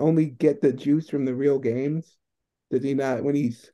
only 0.00 0.26
get 0.26 0.60
the 0.62 0.72
juice 0.72 1.08
from 1.10 1.24
the 1.24 1.34
real 1.34 1.58
games? 1.58 2.16
Does 2.70 2.82
he 2.84 2.94
not, 2.94 3.24
when 3.24 3.34
he's 3.34 3.70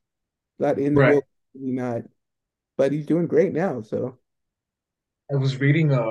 not 0.59 0.79
in 0.79 0.95
the 0.97 1.03
Right. 1.03 1.05
real, 1.05 1.23
does 1.55 1.63
he 1.65 1.73
not? 1.73 2.03
But 2.79 2.93
he's 2.93 3.07
doing 3.07 3.27
great 3.29 3.53
now. 3.55 3.83
So, 3.83 4.19
I 5.33 5.37
was 5.37 5.61
reading 5.61 5.93
a 5.93 6.03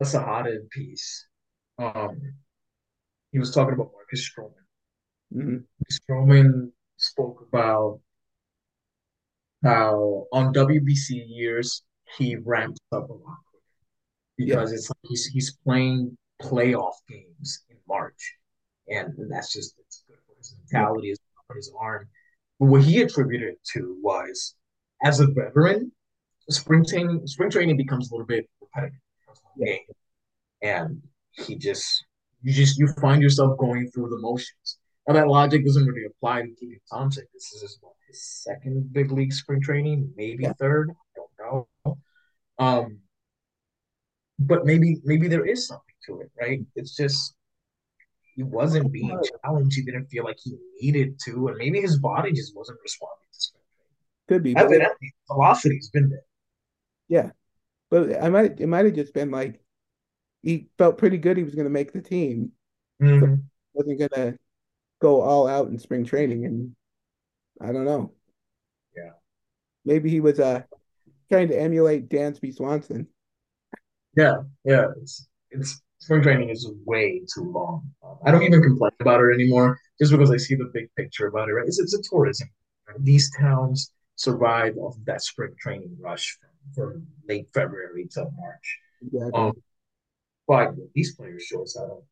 a 0.00 0.04
Sahadev 0.04 0.70
piece. 0.70 1.26
Um, 1.78 2.34
he 3.32 3.38
was 3.38 3.52
talking 3.54 3.74
about 3.74 3.92
Marcus 3.92 4.30
Stroman. 4.30 4.64
mhm. 5.32 5.64
Stroman 5.90 6.72
spoke 6.96 7.40
about 7.48 8.00
how 9.62 10.26
on 10.32 10.52
WBC 10.52 11.24
years 11.26 11.82
he 12.16 12.36
ramps 12.36 12.80
up 12.92 13.08
a 13.08 13.12
lot 13.12 13.38
because 14.36 14.70
yeah. 14.70 14.76
it's 14.76 14.90
like 14.90 14.98
he's 15.04 15.26
he's 15.26 15.58
playing 15.64 16.16
playoff 16.42 16.94
games 17.08 17.64
in 17.70 17.76
March, 17.88 18.34
and, 18.88 19.16
and 19.18 19.30
that's 19.30 19.52
just 19.52 19.74
it's 19.78 20.04
good 20.08 20.18
for 20.26 20.36
his 20.38 20.54
mentality, 20.58 21.08
yeah. 21.08 21.14
for 21.46 21.56
his 21.56 21.72
arm. 21.78 22.08
But 22.58 22.66
what 22.66 22.82
he 22.82 23.02
attributed 23.02 23.54
to 23.72 23.98
was, 24.02 24.54
as 25.02 25.20
a 25.20 25.26
veteran, 25.26 25.92
spring 26.50 26.84
training 26.84 27.26
spring 27.26 27.50
training 27.50 27.76
becomes 27.76 28.10
a 28.10 28.14
little 28.14 28.26
bit 28.26 28.48
repetitive, 28.60 28.98
yeah. 29.56 30.84
and 30.84 31.02
he 31.32 31.56
just 31.56 32.04
you 32.42 32.52
just 32.52 32.78
you 32.78 32.88
find 33.00 33.22
yourself 33.22 33.58
going 33.58 33.90
through 33.90 34.10
the 34.10 34.18
motions. 34.18 34.78
Now 35.08 35.14
that 35.14 35.28
logic 35.28 35.64
doesn't 35.64 35.86
really 35.86 36.06
apply 36.06 36.42
to 36.42 36.48
Keegan 36.48 36.80
Thompson. 36.90 37.24
This 37.34 37.52
is 37.52 37.62
his, 37.62 37.78
what, 37.80 37.92
his 38.08 38.22
second 38.22 38.92
big 38.92 39.10
league 39.12 39.32
spring 39.32 39.60
training, 39.60 40.12
maybe 40.16 40.44
yeah. 40.44 40.52
third. 40.54 40.90
I 40.90 41.20
don't 41.42 41.66
know. 41.86 41.98
Um, 42.58 43.00
but 44.38 44.64
maybe 44.64 45.00
maybe 45.04 45.28
there 45.28 45.44
is 45.44 45.66
something 45.66 45.94
to 46.06 46.20
it, 46.20 46.30
right? 46.40 46.60
It's 46.74 46.96
just 46.96 47.34
he 48.34 48.42
wasn't 48.42 48.92
being 48.92 49.18
challenged. 49.44 49.76
He 49.76 49.82
didn't 49.82 50.06
feel 50.06 50.24
like 50.24 50.38
he 50.42 50.56
needed 50.80 51.18
to, 51.24 51.48
and 51.48 51.56
maybe 51.56 51.80
his 51.80 51.98
body 51.98 52.32
just 52.32 52.56
wasn't 52.56 52.78
responding 52.82 53.26
to 53.32 53.40
spring 53.40 53.62
training. 53.76 53.94
Could 54.28 54.42
be. 54.42 54.56
Evidently, 54.56 55.14
velocity's 55.28 55.90
been 55.90 56.10
there. 56.10 56.24
Yeah, 57.08 57.30
but 57.90 58.22
I 58.22 58.28
might 58.30 58.60
it 58.60 58.66
might 58.66 58.86
have 58.86 58.94
just 58.94 59.14
been 59.14 59.30
like 59.30 59.60
he 60.42 60.68
felt 60.78 60.98
pretty 60.98 61.18
good. 61.18 61.36
He 61.36 61.44
was 61.44 61.54
going 61.54 61.66
to 61.66 61.70
make 61.70 61.92
the 61.92 62.02
team. 62.02 62.52
Mm-hmm. 63.02 63.20
So 63.24 63.38
wasn't 63.72 63.98
going 63.98 64.10
to 64.10 64.38
go 65.00 65.20
all 65.20 65.46
out 65.46 65.68
in 65.68 65.78
spring 65.78 66.04
training, 66.04 66.44
and 66.44 66.74
I 67.60 67.72
don't 67.72 67.84
know. 67.84 68.12
Yeah, 68.96 69.10
maybe 69.84 70.10
he 70.10 70.20
was 70.20 70.40
uh 70.40 70.62
trying 71.30 71.48
to 71.48 71.60
emulate 71.60 72.08
Dansby 72.08 72.54
Swanson. 72.54 73.06
Yeah, 74.16 74.42
yeah. 74.64 74.88
It's 75.00 75.28
it's 75.50 75.82
spring 76.04 76.22
training 76.22 76.50
is 76.50 76.70
way 76.84 77.22
too 77.32 77.50
long. 77.50 77.90
Um, 78.04 78.18
I 78.24 78.30
don't 78.30 78.42
even 78.42 78.62
complain 78.62 78.92
about 79.00 79.20
it 79.20 79.34
anymore, 79.34 79.78
just 79.98 80.12
because 80.12 80.30
I 80.30 80.36
see 80.36 80.54
the 80.54 80.70
big 80.72 80.88
picture 80.96 81.26
about 81.26 81.48
it. 81.48 81.52
Right? 81.52 81.66
It's 81.66 81.80
it's 81.80 81.94
a 81.94 82.02
tourism. 82.02 82.48
Right? 82.86 83.02
These 83.02 83.32
towns 83.38 83.92
survive 84.16 84.76
off 84.76 84.96
that 85.06 85.22
spring 85.22 85.54
training 85.58 85.96
rush 85.98 86.38
from, 86.74 86.92
from 86.92 87.06
late 87.28 87.46
February 87.54 88.06
to 88.12 88.26
March. 88.36 88.78
Exactly. 89.02 89.32
Um, 89.34 89.52
but 90.46 90.74
these 90.94 91.14
players 91.16 91.42
show 91.42 91.62
us 91.62 91.76
how 91.78 92.02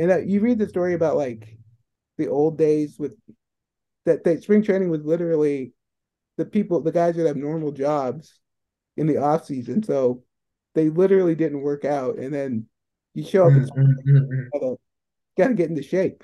And 0.00 0.10
uh, 0.10 0.18
you 0.18 0.40
read 0.40 0.58
the 0.58 0.68
story 0.68 0.94
about 0.94 1.16
like 1.16 1.56
the 2.16 2.26
old 2.26 2.58
days 2.58 2.98
with 2.98 3.14
that 4.04 4.24
that 4.24 4.42
spring 4.42 4.64
training 4.64 4.90
was 4.90 5.04
literally 5.04 5.72
the 6.38 6.44
people, 6.44 6.80
the 6.80 6.92
guys 6.92 7.14
that 7.16 7.26
have 7.26 7.36
normal 7.36 7.70
jobs 7.70 8.40
in 8.96 9.06
the 9.06 9.18
off 9.18 9.44
season. 9.44 9.84
So 9.84 10.24
they 10.74 10.88
literally 10.88 11.36
didn't 11.36 11.62
work 11.62 11.84
out, 11.84 12.16
and 12.18 12.34
then 12.34 12.66
you 13.18 13.24
show 13.24 13.46
up 13.46 13.52
mm-hmm, 13.52 14.10
mm-hmm. 14.10 14.42
gotta, 14.52 14.76
gotta 15.36 15.54
get 15.54 15.70
into 15.70 15.82
shape. 15.82 16.22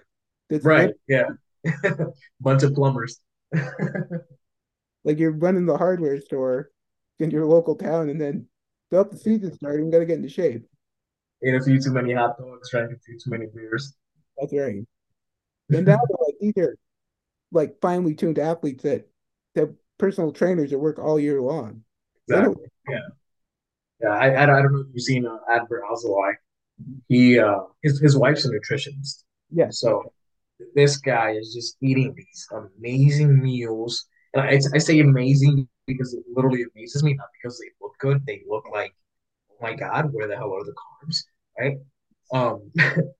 That's 0.48 0.64
right. 0.64 0.94
Yeah. 1.08 1.30
Bunch 2.40 2.62
of 2.62 2.74
plumbers. 2.74 3.20
like 5.04 5.18
you're 5.18 5.32
running 5.32 5.66
the 5.66 5.76
hardware 5.76 6.20
store 6.20 6.70
in 7.18 7.32
your 7.32 7.46
local 7.46 7.74
town, 7.74 8.10
and 8.10 8.20
then 8.20 8.46
throughout 8.90 9.10
the 9.10 9.16
season 9.16 9.52
starting, 9.54 9.90
gotta 9.90 10.04
get 10.04 10.18
into 10.18 10.28
shape. 10.28 10.66
Ate 11.44 11.54
a 11.54 11.60
few 11.60 11.80
too 11.80 11.92
many 11.92 12.12
hot 12.12 12.38
dogs, 12.38 12.70
drank 12.70 12.92
a 12.92 12.98
few 12.98 13.18
too 13.18 13.30
many 13.30 13.46
beers. 13.46 13.94
That's 14.38 14.52
right. 14.52 14.86
And 15.70 15.86
now 15.86 15.98
like 16.26 16.34
these 16.40 16.54
are 16.58 16.76
like 17.50 17.80
finely 17.80 18.14
tuned 18.14 18.38
athletes 18.38 18.84
that 18.84 19.08
have 19.56 19.74
personal 19.98 20.30
trainers 20.30 20.70
that 20.70 20.78
work 20.78 21.00
all 21.00 21.18
year 21.18 21.40
long. 21.42 21.82
Exactly. 22.28 22.66
Yeah. 22.88 22.98
Yeah, 24.00 24.10
I, 24.10 24.28
I, 24.30 24.42
I 24.42 24.46
don't 24.62 24.72
know 24.72 24.80
if 24.80 24.86
you've 24.92 25.02
seen 25.02 25.26
uh, 25.26 25.38
Adbert 25.50 25.80
Alzolay. 25.90 26.34
He 27.08 27.38
uh, 27.38 27.60
his 27.82 28.00
his 28.00 28.16
wife's 28.16 28.44
a 28.44 28.50
nutritionist. 28.50 29.24
Yeah. 29.50 29.70
So 29.70 30.12
this 30.74 30.96
guy 30.96 31.32
is 31.32 31.52
just 31.54 31.76
eating 31.82 32.14
these 32.16 32.48
amazing 32.52 33.40
meals, 33.40 34.06
and 34.32 34.42
I, 34.42 34.60
I 34.74 34.78
say 34.78 35.00
amazing 35.00 35.68
because 35.86 36.14
it 36.14 36.24
literally 36.34 36.64
amazes 36.74 37.02
me, 37.02 37.14
not 37.14 37.28
because 37.40 37.58
they 37.58 37.70
look 37.80 37.92
good. 38.00 38.24
They 38.26 38.42
look 38.48 38.64
like, 38.72 38.94
oh 39.50 39.56
my 39.60 39.74
god, 39.74 40.12
where 40.12 40.28
the 40.28 40.36
hell 40.36 40.52
are 40.54 40.64
the 40.64 40.74
carbs, 40.74 41.24
right? 41.58 41.76
Um, 42.32 42.72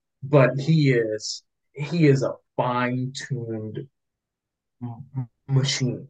but 0.23 0.59
he 0.59 0.93
is 0.93 1.43
he 1.75 2.07
is 2.07 2.23
a 2.23 2.35
fine 2.57 3.13
tuned 3.15 3.87
machine. 5.49 6.09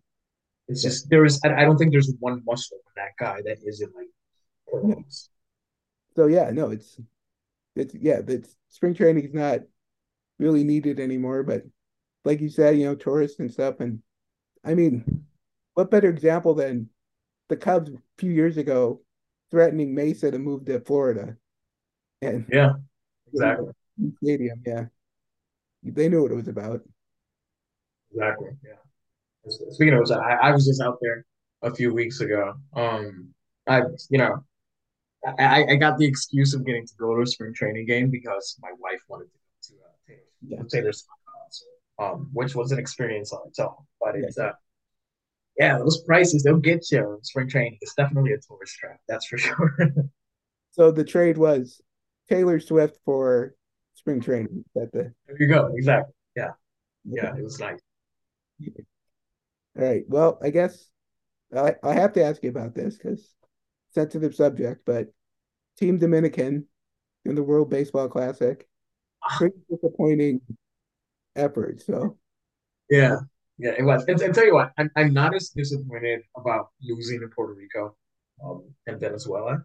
It's 0.69 0.83
just 0.83 1.11
there 1.11 1.25
is 1.25 1.41
I, 1.45 1.55
I 1.55 1.65
don't 1.65 1.77
think 1.77 1.93
there's 1.93 2.13
one 2.21 2.43
muscle 2.47 2.79
in 2.79 3.03
that 3.03 3.13
guy 3.19 3.43
that 3.45 3.59
isn't 3.67 3.93
like 3.95 4.09
so 6.17 6.27
yeah, 6.27 6.51
no, 6.51 6.71
it's 6.71 6.99
it's 7.77 7.95
yeah, 7.95 8.21
it's 8.27 8.57
spring 8.69 8.95
training 8.95 9.25
is 9.25 9.35
not 9.35 9.61
really 10.39 10.65
needed 10.65 11.01
anymore. 11.01 11.43
But 11.43 11.63
like 12.25 12.41
you 12.41 12.49
said, 12.49 12.79
you 12.79 12.87
know, 12.87 12.95
tourists 12.95 13.41
and 13.41 13.53
stuff. 13.53 13.81
And 13.81 14.01
I 14.65 14.75
mean, 14.75 15.25
what 15.75 15.91
better 15.91 16.09
example 16.09 16.55
than 16.55 16.89
the 17.49 17.57
Cubs 17.57 17.91
a 17.91 17.99
few 18.19 18.31
years 18.31 18.57
ago 18.57 19.03
threatening 19.51 19.95
Mesa 19.95 20.31
to 20.31 20.39
move 20.39 20.65
to 20.67 20.81
Florida? 20.81 21.37
And 22.23 22.47
yeah, 22.51 22.73
exactly. 23.33 23.73
Stadium, 24.23 24.63
yeah. 24.67 24.87
They 25.83 26.09
knew 26.09 26.23
what 26.23 26.33
it 26.33 26.37
was 26.37 26.49
about. 26.49 26.81
Exactly. 28.13 28.51
Yeah. 28.65 29.51
Speaking 29.71 29.95
of 29.95 30.01
which, 30.01 30.11
I, 30.11 30.35
I 30.35 30.51
was 30.53 30.67
just 30.67 30.81
out 30.81 30.99
there 31.03 31.27
a 31.63 31.75
few 31.75 31.93
weeks 31.93 32.21
ago. 32.21 32.55
Um, 32.75 33.35
I 33.67 33.83
you 34.09 34.19
know 34.19 34.45
I, 35.27 35.65
I 35.71 35.77
got 35.77 35.99
the 35.99 36.07
excuse 36.07 36.55
of 36.55 36.67
getting 36.67 36.87
to 36.87 36.95
go 36.99 37.15
to 37.15 37.23
a 37.23 37.27
spring 37.27 37.55
training 37.55 37.87
game 37.87 38.11
because 38.11 38.59
my 38.61 38.71
wife 38.79 39.01
wanted 39.09 39.25
to 39.25 39.39
go 39.39 39.39
to 39.63 39.75
uh, 39.75 39.93
Taylor, 40.07 40.21
yeah. 40.47 40.69
Taylor's 40.71 41.07
concert, 41.27 42.15
um, 42.15 42.31
which 42.33 42.55
was 42.55 42.73
an 42.73 42.79
experience 42.79 43.33
on 43.33 43.41
its 43.49 43.59
own. 43.59 43.75
But 44.01 44.17
it's 44.17 44.39
uh, 44.39 44.53
yeah, 45.59 45.79
those 45.79 46.03
prices 46.03 46.43
they'll 46.43 46.57
get 46.57 46.91
you 46.91 47.19
spring 47.23 47.49
training. 47.49 47.79
It's 47.81 47.95
definitely 47.95 48.33
a 48.33 48.39
tourist 48.39 48.77
trap, 48.77 48.99
that's 49.09 49.27
for 49.27 49.39
sure. 49.39 49.77
so 50.73 50.91
the 50.91 51.05
trade 51.05 51.39
was 51.39 51.81
Taylor 52.29 52.61
Swift 52.61 52.99
for 53.05 53.55
spring 53.95 54.21
training. 54.21 54.65
That 54.75 54.93
the 54.93 55.13
there 55.27 55.37
you 55.39 55.49
go, 55.49 55.73
exactly. 55.75 56.13
Yeah, 56.37 56.51
yeah, 57.05 57.35
it 57.37 57.43
was 57.43 57.59
nice. 57.59 57.81
All 59.77 59.85
right. 59.85 60.05
Well, 60.09 60.39
I 60.43 60.51
guess 60.51 60.91
I 61.57 61.77
I 61.83 61.95
have 61.95 62.13
to 62.15 62.25
ask 62.25 62.43
you 62.43 62.51
about 62.51 62.75
this 62.75 62.97
because 62.97 63.35
sensitive 63.95 64.35
subject, 64.35 64.83
but 64.85 65.09
Team 65.79 65.99
Dominican 65.99 66.67
in 67.25 67.35
the 67.35 67.43
World 67.43 67.71
Baseball 67.71 68.09
Classic, 68.09 68.67
pretty 69.37 69.57
disappointing 69.71 70.41
effort. 71.37 71.83
So, 71.83 72.19
yeah, 72.91 73.17
yeah, 73.59 73.73
it 73.79 73.83
was. 73.83 74.05
And, 74.07 74.21
and 74.21 74.35
tell 74.35 74.47
you 74.47 74.55
what, 74.55 74.73
I'm, 74.79 74.91
I'm 74.97 75.13
not 75.13 75.35
as 75.35 75.51
disappointed 75.51 76.23
about 76.37 76.71
losing 76.83 77.23
in 77.23 77.31
Puerto 77.31 77.55
Rico 77.55 77.97
um, 78.45 78.65
and 78.87 79.01
Venezuela 79.01 79.65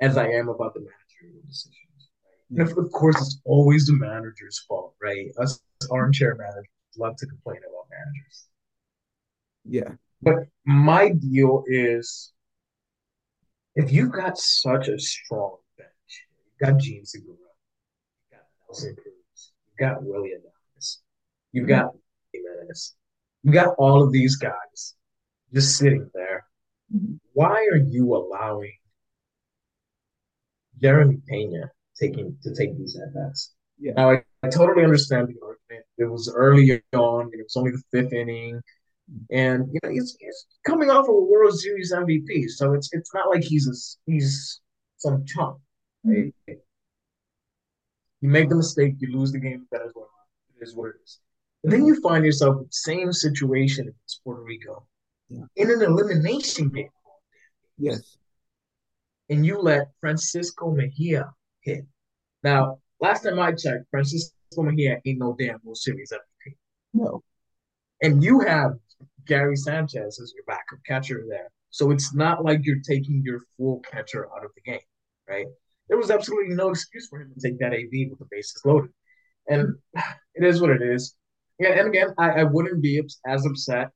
as 0.00 0.16
I 0.16 0.26
am 0.28 0.48
about 0.48 0.74
the 0.74 0.80
managerial 0.80 1.42
decisions. 1.46 1.76
Right? 2.50 2.68
And 2.68 2.78
of 2.78 2.92
course, 2.92 3.16
it's 3.16 3.40
always 3.44 3.86
the 3.86 3.94
manager's 3.94 4.64
fault, 4.68 4.94
right? 5.00 5.28
Us 5.38 5.60
armchair 5.90 6.34
managers 6.34 6.66
love 6.96 7.16
to 7.16 7.26
complain 7.26 7.58
about 7.58 7.86
managers. 7.90 8.46
Yeah. 9.64 9.94
But 10.20 10.48
my 10.66 11.10
deal 11.10 11.64
is 11.66 12.32
if 13.74 13.92
you've 13.92 14.12
got 14.12 14.38
such 14.38 14.88
a 14.88 14.98
strong 14.98 15.56
bench, 15.78 15.88
you've 16.60 16.70
got 16.70 16.80
Jean 16.80 17.04
Segura, 17.04 17.36
you've 17.36 18.38
got 18.38 18.46
Nelson 18.68 18.96
Cruz, 18.96 19.52
you've 19.66 19.78
got 19.78 20.02
Willy 20.02 20.30
Adames, 20.30 20.98
you've 21.52 21.68
got 21.68 21.92
Jimenez, 22.32 22.94
you've 23.42 23.54
got 23.54 23.74
all 23.78 24.02
of 24.02 24.12
these 24.12 24.36
guys 24.36 24.94
just 25.52 25.76
sitting 25.76 26.10
there. 26.14 26.44
Why 27.32 27.66
are 27.72 27.76
you 27.76 28.14
allowing 28.14 28.76
Jeremy 30.80 31.18
Pena 31.26 31.70
taking 31.98 32.36
to 32.42 32.54
take 32.54 32.76
these 32.76 32.96
at 32.96 33.14
bats? 33.14 33.54
Yeah. 33.78 33.92
Now 33.96 34.10
I, 34.10 34.22
I 34.42 34.48
totally 34.48 34.84
understand 34.84 35.28
the 35.28 35.40
argument. 35.42 35.86
It 35.96 36.04
was 36.04 36.30
early 36.34 36.82
on, 36.92 37.30
it 37.32 37.42
was 37.42 37.56
only 37.56 37.70
the 37.70 37.82
fifth 37.90 38.12
inning. 38.12 38.60
And 39.30 39.68
you 39.72 39.80
know 39.82 39.90
he's, 39.90 40.16
he's 40.20 40.46
coming 40.64 40.90
off 40.90 41.08
of 41.08 41.14
a 41.14 41.20
World 41.20 41.58
Series 41.58 41.92
MVP, 41.92 42.48
so 42.48 42.72
it's 42.72 42.88
it's 42.92 43.12
not 43.12 43.28
like 43.28 43.42
he's 43.42 43.66
a, 43.68 44.10
he's 44.10 44.60
some 44.96 45.24
chump. 45.26 45.58
Right? 46.04 46.34
Mm-hmm. 46.48 46.52
You 48.22 48.28
make 48.28 48.48
the 48.48 48.56
mistake, 48.56 48.94
you 48.98 49.12
lose 49.12 49.32
the 49.32 49.40
game. 49.40 49.66
That 49.72 49.82
is 49.84 49.92
what 49.94 50.06
it 50.60 50.64
is. 50.64 50.74
What 50.74 50.90
it 50.90 50.94
is. 51.04 51.18
And 51.64 51.72
then 51.72 51.84
you 51.84 52.00
find 52.00 52.24
yourself 52.24 52.56
in 52.58 52.62
the 52.62 52.68
same 52.70 53.12
situation 53.12 53.86
in 53.86 53.94
Puerto 54.24 54.42
Rico 54.42 54.86
yeah. 55.28 55.44
in 55.56 55.70
an 55.70 55.82
elimination 55.82 56.68
game. 56.68 56.88
Yes. 57.78 58.16
And 59.28 59.46
you 59.46 59.58
let 59.60 59.90
Francisco 60.00 60.70
Mejia 60.70 61.32
hit. 61.60 61.84
Now, 62.42 62.78
last 63.00 63.22
time 63.22 63.38
I 63.38 63.52
checked, 63.52 63.86
Francisco 63.90 64.34
Mejia 64.56 64.98
ain't 65.04 65.18
no 65.18 65.34
damn 65.38 65.60
World 65.62 65.78
Series 65.78 66.12
MVP. 66.12 66.54
No. 66.94 67.22
And 68.02 68.22
you 68.22 68.40
have 68.40 68.72
Gary 69.26 69.56
Sanchez 69.56 70.20
as 70.20 70.32
your 70.34 70.44
backup 70.46 70.78
catcher 70.86 71.24
there. 71.28 71.50
So 71.70 71.90
it's 71.90 72.14
not 72.14 72.44
like 72.44 72.60
you're 72.64 72.82
taking 72.86 73.22
your 73.24 73.40
full 73.56 73.80
catcher 73.90 74.28
out 74.36 74.44
of 74.44 74.50
the 74.54 74.70
game, 74.70 74.80
right? 75.28 75.46
There 75.88 75.98
was 75.98 76.10
absolutely 76.10 76.54
no 76.54 76.70
excuse 76.70 77.08
for 77.08 77.20
him 77.20 77.32
to 77.34 77.40
take 77.40 77.58
that 77.60 77.74
AB 77.74 78.08
with 78.10 78.18
the 78.18 78.26
bases 78.30 78.60
loaded. 78.64 78.90
And 79.48 79.76
it 80.34 80.44
is 80.44 80.60
what 80.60 80.70
it 80.70 80.82
is. 80.82 81.16
Yeah, 81.58 81.78
and 81.78 81.88
again, 81.88 82.08
I, 82.18 82.30
I 82.40 82.44
wouldn't 82.44 82.82
be 82.82 83.00
as 83.26 83.46
upset 83.46 83.90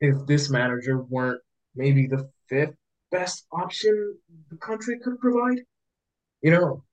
if 0.00 0.14
this 0.26 0.50
manager 0.50 1.02
weren't 1.02 1.40
maybe 1.74 2.06
the 2.06 2.28
fifth 2.48 2.74
best 3.10 3.46
option 3.52 4.16
the 4.50 4.56
country 4.56 4.98
could 5.02 5.18
provide. 5.18 5.58
You 6.42 6.50
know, 6.50 6.84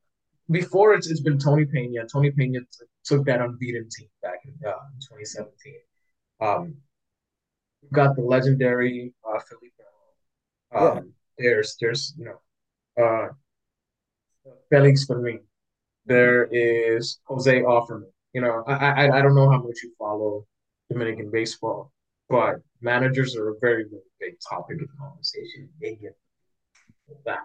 before 0.49 0.93
it's, 0.93 1.09
it's 1.09 1.21
been 1.21 1.37
Tony 1.37 1.65
Pena. 1.65 2.05
Tony 2.11 2.31
Pena 2.31 2.59
t- 2.59 2.85
took 3.03 3.25
that 3.25 3.41
unbeaten 3.41 3.87
team 3.89 4.07
back 4.21 4.39
in, 4.45 4.53
uh, 4.65 4.71
2017. 5.09 5.73
Um, 6.41 6.75
we've 7.81 7.91
got 7.91 8.15
the 8.15 8.23
legendary 8.23 9.13
uh, 9.27 9.39
Felipe. 9.39 9.73
Um, 10.73 11.13
yeah. 11.37 11.49
There's 11.49 11.77
there's 11.79 12.13
you 12.17 12.25
know 12.25 13.03
uh, 13.03 13.27
Felix 14.69 15.05
Fermin. 15.05 15.41
There 16.05 16.47
is 16.51 17.19
Jose 17.25 17.61
Offerman. 17.61 18.11
You 18.33 18.41
know, 18.41 18.63
I, 18.67 18.73
I 18.73 19.17
I 19.17 19.21
don't 19.21 19.35
know 19.35 19.49
how 19.49 19.61
much 19.61 19.77
you 19.83 19.91
follow 19.97 20.45
Dominican 20.89 21.29
baseball, 21.31 21.91
but 22.29 22.55
managers 22.81 23.35
are 23.35 23.49
a 23.49 23.55
very 23.59 23.85
very 23.89 24.01
big 24.19 24.33
topic 24.47 24.81
of 24.81 24.87
conversation. 24.99 25.69
They 25.79 25.95
get 25.95 26.17
that. 27.25 27.39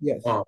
Yes. 0.00 0.24
Um, 0.26 0.44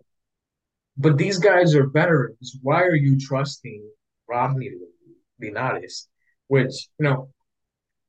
but 0.96 1.16
these 1.16 1.38
guys 1.38 1.74
are 1.74 1.86
veterans. 1.86 2.58
Why 2.62 2.82
are 2.82 2.94
you 2.94 3.18
trusting 3.18 3.82
Rodney 4.28 4.70
Linares? 5.40 6.08
Which, 6.48 6.88
you 6.98 7.04
know, 7.04 7.30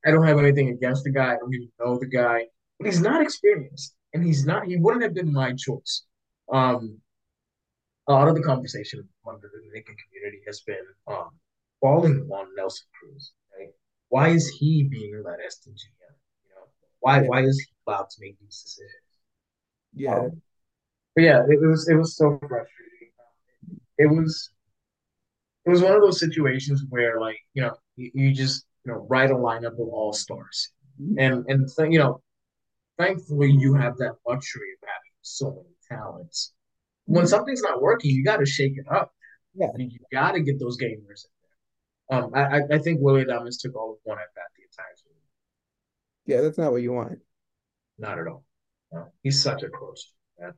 I 0.05 0.11
don't 0.11 0.25
have 0.25 0.39
anything 0.39 0.69
against 0.69 1.03
the 1.03 1.11
guy. 1.11 1.33
I 1.33 1.37
don't 1.37 1.53
even 1.53 1.71
know 1.79 1.97
the 1.99 2.07
guy, 2.07 2.45
but 2.79 2.87
he's 2.87 3.01
not 3.01 3.21
experienced. 3.21 3.95
And 4.13 4.25
he's 4.25 4.45
not, 4.45 4.65
he 4.65 4.77
wouldn't 4.77 5.03
have 5.03 5.13
been 5.13 5.31
my 5.31 5.53
choice. 5.53 6.03
Um, 6.51 6.99
a 8.07 8.13
lot 8.13 8.27
of 8.27 8.35
the 8.35 8.41
conversation 8.41 9.07
among 9.25 9.39
the 9.41 9.49
Dominican 9.49 9.95
community 10.05 10.41
has 10.47 10.61
been 10.61 10.85
um, 11.07 11.29
falling 11.79 12.27
on 12.31 12.47
Nelson 12.55 12.87
Cruz. 12.99 13.31
Right? 13.57 13.69
Why 14.09 14.29
is 14.29 14.49
he 14.49 14.83
being 14.83 15.21
led 15.23 15.37
as 15.45 15.57
the 15.59 15.71
GM? 15.71 16.13
You 16.43 16.49
know, 16.55 16.67
why 16.99 17.21
why 17.21 17.43
is 17.43 17.59
he 17.59 17.73
allowed 17.87 18.09
to 18.09 18.17
make 18.19 18.37
these 18.39 18.61
decisions? 18.61 18.91
Yeah, 19.93 20.15
um, 20.15 20.41
but 21.15 21.23
yeah, 21.23 21.43
it, 21.47 21.59
it 21.61 21.67
was 21.67 21.87
it 21.87 21.95
was 21.95 22.17
so 22.17 22.37
frustrating. 22.39 23.11
It 23.97 24.07
was 24.07 24.49
it 25.65 25.69
was 25.69 25.81
one 25.81 25.93
of 25.93 26.01
those 26.01 26.19
situations 26.19 26.83
where 26.89 27.19
like 27.19 27.37
you 27.53 27.61
know 27.61 27.75
you, 27.95 28.11
you 28.13 28.33
just 28.33 28.65
you 28.85 28.91
know 28.91 29.05
write 29.09 29.31
a 29.31 29.35
lineup 29.35 29.73
of 29.73 29.79
all 29.79 30.13
stars, 30.13 30.71
mm-hmm. 31.01 31.19
and 31.19 31.45
and 31.47 31.69
th- 31.75 31.91
you 31.91 31.99
know, 31.99 32.21
thankfully 32.97 33.51
you 33.51 33.73
have 33.75 33.97
that 33.97 34.15
luxury 34.27 34.69
of 34.81 34.87
having 34.87 35.13
so 35.21 35.49
many 35.49 35.75
talents. 36.01 36.53
When 37.05 37.23
mm-hmm. 37.23 37.29
something's 37.29 37.61
not 37.61 37.81
working, 37.81 38.11
you 38.11 38.23
got 38.23 38.37
to 38.37 38.45
shake 38.45 38.77
it 38.77 38.85
up. 38.91 39.11
Yeah, 39.53 39.67
you, 39.77 39.87
you 39.87 39.99
got 40.11 40.33
to 40.33 40.41
get 40.41 40.59
those 40.59 40.77
gamers 40.77 41.25
in 41.25 41.31
there. 42.09 42.23
Um, 42.23 42.31
I 42.33 42.75
I 42.75 42.79
think 42.79 42.99
Willy 43.01 43.25
Adames 43.25 43.59
took 43.59 43.75
all 43.75 43.93
of 43.93 43.97
one 44.03 44.17
at 44.17 44.33
bat 44.35 44.45
the 44.55 44.63
entire 44.63 44.95
game. 45.03 45.15
Yeah, 46.25 46.41
that's 46.41 46.57
not 46.57 46.71
what 46.71 46.81
you 46.81 46.93
want. 46.93 47.19
Not 47.97 48.19
at 48.19 48.27
all. 48.27 48.43
No, 48.91 49.07
he's 49.23 49.41
such 49.41 49.63
a 49.63 49.69
close 49.69 50.13
man 50.39 50.53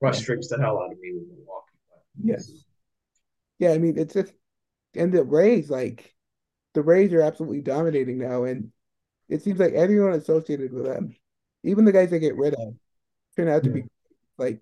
frustrates 0.00 0.48
the 0.48 0.58
hell 0.58 0.78
out 0.78 0.92
of 0.92 0.98
me 1.00 1.12
with 1.14 1.28
Milwaukee. 1.28 1.78
Yes. 2.22 2.50
Yeah, 3.58 3.70
I 3.70 3.78
mean 3.78 3.98
it's 3.98 4.14
just 4.14 4.32
and 4.94 5.12
the 5.12 5.24
Rays, 5.24 5.70
like 5.70 6.13
the 6.74 6.82
Rays 6.82 7.12
are 7.12 7.22
absolutely 7.22 7.60
dominating 7.60 8.18
now, 8.18 8.44
and 8.44 8.70
it 9.28 9.42
seems 9.42 9.58
like 9.58 9.72
everyone 9.72 10.12
associated 10.12 10.72
with 10.72 10.84
them, 10.84 11.14
even 11.62 11.84
the 11.84 11.92
guys 11.92 12.10
they 12.10 12.18
get 12.18 12.36
rid 12.36 12.54
of, 12.54 12.74
turn 13.36 13.48
out 13.48 13.62
to 13.64 13.70
yeah. 13.70 13.74
be 13.74 13.84
like, 14.36 14.60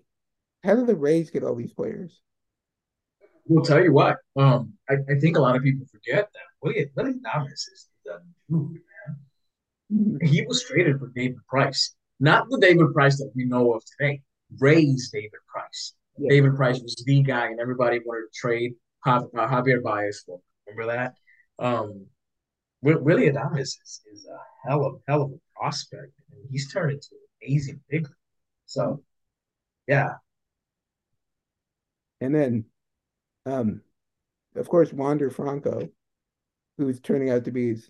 how 0.63 0.75
do 0.75 0.85
the 0.85 0.95
Rays 0.95 1.29
get 1.29 1.43
all 1.43 1.55
these 1.55 1.73
players? 1.73 2.21
We'll 3.45 3.65
tell 3.65 3.83
you 3.83 3.91
what. 3.91 4.17
Um, 4.37 4.73
I, 4.89 4.93
I 5.09 5.19
think 5.19 5.37
a 5.37 5.41
lot 5.41 5.57
of 5.57 5.63
people 5.63 5.85
forget 5.91 6.29
that 6.33 6.41
William 6.61 6.89
William 6.95 7.21
Thomas 7.21 7.67
is 7.67 7.87
a 8.07 8.19
dude, 8.49 8.69
man. 8.71 9.17
Mm-hmm. 9.91 10.25
He 10.25 10.45
was 10.45 10.63
traded 10.63 10.99
for 10.99 11.11
David 11.13 11.45
Price, 11.49 11.93
not 12.19 12.49
the 12.49 12.59
David 12.59 12.93
Price 12.93 13.17
that 13.17 13.31
we 13.35 13.45
know 13.45 13.73
of 13.73 13.83
today 13.85 14.21
raised 14.59 15.11
David 15.11 15.31
Price. 15.51 15.93
Yeah. 16.17 16.29
David 16.29 16.55
Price 16.55 16.79
was 16.79 16.95
the 17.05 17.21
guy, 17.21 17.47
and 17.47 17.59
everybody 17.59 17.99
wanted 18.05 18.27
to 18.31 18.39
trade 18.39 18.75
uh, 19.05 19.23
Javier 19.33 19.83
Baez 19.83 20.23
for. 20.25 20.39
Remember 20.67 20.93
that? 20.93 21.15
Um, 21.59 22.07
Willy 22.81 23.29
Adames 23.29 23.59
is, 23.59 24.01
is 24.11 24.27
a 24.27 24.67
hell 24.67 24.85
of 24.85 25.01
hell 25.07 25.21
of 25.21 25.31
a 25.31 25.39
prospect, 25.55 26.11
and 26.31 26.41
he's 26.49 26.71
turned 26.71 26.91
into 26.93 27.07
an 27.11 27.47
amazing 27.47 27.79
big. 27.89 28.07
So, 28.65 29.03
yeah. 29.87 30.15
And 32.19 32.33
then, 32.33 32.65
um, 33.45 33.81
of 34.55 34.67
course, 34.67 34.91
Wander 34.91 35.29
Franco, 35.29 35.89
who's 36.77 36.99
turning 36.99 37.29
out 37.29 37.45
to 37.45 37.51
be 37.51 37.71
as, 37.71 37.89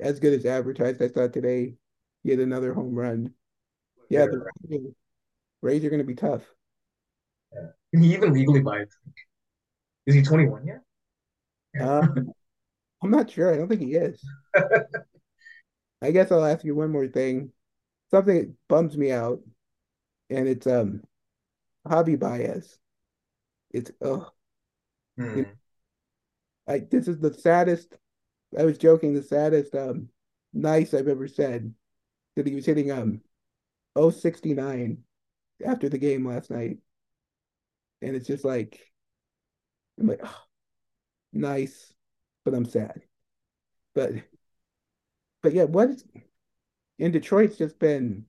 as 0.00 0.20
good 0.20 0.34
as 0.34 0.44
advertised. 0.44 1.02
I 1.02 1.08
thought 1.08 1.32
today 1.32 1.74
he 2.22 2.30
had 2.30 2.40
another 2.40 2.74
home 2.74 2.94
run. 2.94 3.32
Yeah, 4.08 4.26
the, 4.26 4.94
Rays 5.62 5.84
are 5.84 5.90
going 5.90 5.98
to 5.98 6.04
be 6.04 6.14
tough. 6.14 6.42
Yeah. 7.52 7.68
Can 7.92 8.02
he 8.02 8.14
even 8.14 8.32
legally 8.32 8.60
buy 8.60 8.76
a 8.76 8.86
drink? 8.86 9.16
Is 10.06 10.14
he 10.14 10.22
21 10.22 10.66
yet? 10.66 10.80
Um, 11.80 12.32
I'm 13.06 13.12
not 13.12 13.30
sure. 13.30 13.54
I 13.54 13.56
don't 13.56 13.68
think 13.68 13.82
he 13.82 13.94
is. 13.94 14.20
I 16.02 16.10
guess 16.10 16.32
I'll 16.32 16.44
ask 16.44 16.64
you 16.64 16.74
one 16.74 16.90
more 16.90 17.06
thing. 17.06 17.52
Something 18.10 18.36
that 18.36 18.54
bums 18.68 18.96
me 18.96 19.12
out, 19.12 19.40
and 20.28 20.48
it's 20.48 20.66
um, 20.66 21.02
Javi 21.86 22.18
Baez. 22.18 22.78
It's 23.70 23.92
oh, 24.02 24.28
hmm. 25.16 25.42
I 26.66 26.80
this 26.80 27.06
is 27.06 27.20
the 27.20 27.32
saddest. 27.32 27.96
I 28.58 28.64
was 28.64 28.76
joking. 28.76 29.14
The 29.14 29.22
saddest 29.22 29.76
um, 29.76 30.08
nice 30.52 30.92
I've 30.92 31.06
ever 31.06 31.28
said 31.28 31.72
that 32.34 32.46
he 32.46 32.56
was 32.56 32.66
hitting 32.66 32.90
um, 32.90 33.20
069 33.96 34.98
after 35.64 35.88
the 35.88 35.98
game 35.98 36.26
last 36.26 36.50
night, 36.50 36.78
and 38.02 38.16
it's 38.16 38.26
just 38.26 38.44
like 38.44 38.80
I'm 40.00 40.08
like, 40.08 40.22
oh, 40.24 40.42
nice, 41.32 41.92
but 42.46 42.54
I'm 42.54 42.64
sad. 42.64 43.02
But 43.94 44.12
but 45.42 45.52
yeah, 45.52 45.64
what 45.64 45.90
is 45.90 46.04
in 46.98 47.10
Detroit's 47.10 47.58
just 47.58 47.78
been 47.78 48.24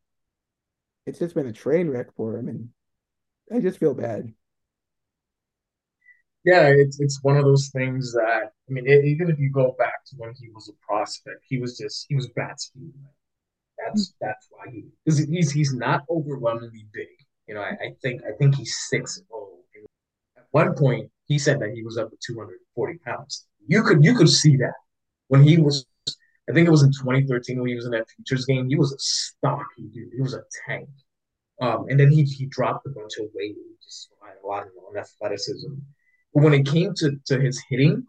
it's 1.06 1.20
just 1.20 1.36
been 1.36 1.46
a 1.46 1.54
train 1.54 1.88
wreck 1.88 2.08
for 2.18 2.36
him, 2.36 2.50
and 2.50 2.70
I 3.54 3.62
just 3.62 3.80
feel 3.80 3.94
bad. 3.94 4.34
Yeah, 6.44 6.68
it's 6.68 7.00
it's 7.00 7.20
one 7.22 7.38
of 7.38 7.46
those 7.46 7.70
things 7.70 8.12
that 8.14 8.52
I 8.68 8.72
mean, 8.74 8.88
it, 8.88 9.06
even 9.06 9.30
if 9.30 9.38
you 9.38 9.52
go 9.52 9.76
back 9.78 10.04
to 10.08 10.16
when 10.18 10.34
he 10.34 10.50
was 10.50 10.68
a 10.68 10.86
prospect, 10.86 11.44
he 11.48 11.60
was 11.60 11.78
just 11.78 12.08
he 12.10 12.16
was 12.16 12.28
bat 12.36 12.60
speed. 12.60 12.92
That's 13.78 14.10
hmm. 14.10 14.26
that's 14.26 14.48
why 14.50 14.66
he 14.72 14.86
he's 15.06 15.52
he's 15.52 15.74
not 15.74 16.02
overwhelmingly 16.10 16.88
big. 16.92 17.08
You 17.48 17.54
know, 17.54 17.62
I, 17.62 17.72
I 17.72 17.92
think 18.02 18.24
I 18.24 18.36
think 18.38 18.56
he's 18.56 18.76
six 18.90 19.22
oh. 19.32 19.44
At 20.38 20.46
one 20.52 20.74
point, 20.76 21.12
he 21.26 21.38
said 21.38 21.60
that 21.60 21.72
he 21.76 21.84
was 21.84 21.98
up 21.98 22.10
to 22.10 22.18
240 22.26 23.00
pounds. 23.00 23.47
You 23.68 23.84
could 23.84 24.04
you 24.04 24.16
could 24.16 24.30
see 24.30 24.58
that 24.58 24.74
when 25.28 25.44
he 25.44 25.58
was. 25.58 25.86
I 26.50 26.54
think 26.54 26.66
it 26.66 26.72
was 26.72 26.84
in 26.84 26.92
2013 26.92 27.60
when 27.60 27.68
he 27.68 27.76
was 27.76 27.86
in 27.86 27.92
that 27.92 28.10
futures 28.10 28.46
game. 28.46 28.70
He 28.70 28.78
was 28.78 28.94
a 28.94 29.00
stocky 29.00 29.90
dude. 29.94 30.14
He 30.16 30.22
was 30.22 30.34
a 30.34 30.44
tank. 30.66 30.88
Um, 31.60 31.88
and 31.90 32.00
then 32.00 32.10
he 32.10 32.24
he 32.24 32.46
dropped 32.46 32.86
a 32.86 32.90
bunch 32.90 33.18
of 33.20 33.26
weight. 33.34 33.56
He 33.56 33.76
just 33.84 34.10
had 34.22 34.36
a 34.42 34.48
lot 34.48 34.64
of 34.64 34.96
athleticism. 34.96 35.74
But 36.34 36.44
when 36.44 36.54
it 36.54 36.66
came 36.66 36.94
to, 36.98 37.18
to 37.26 37.40
his 37.40 37.62
hitting, 37.70 38.06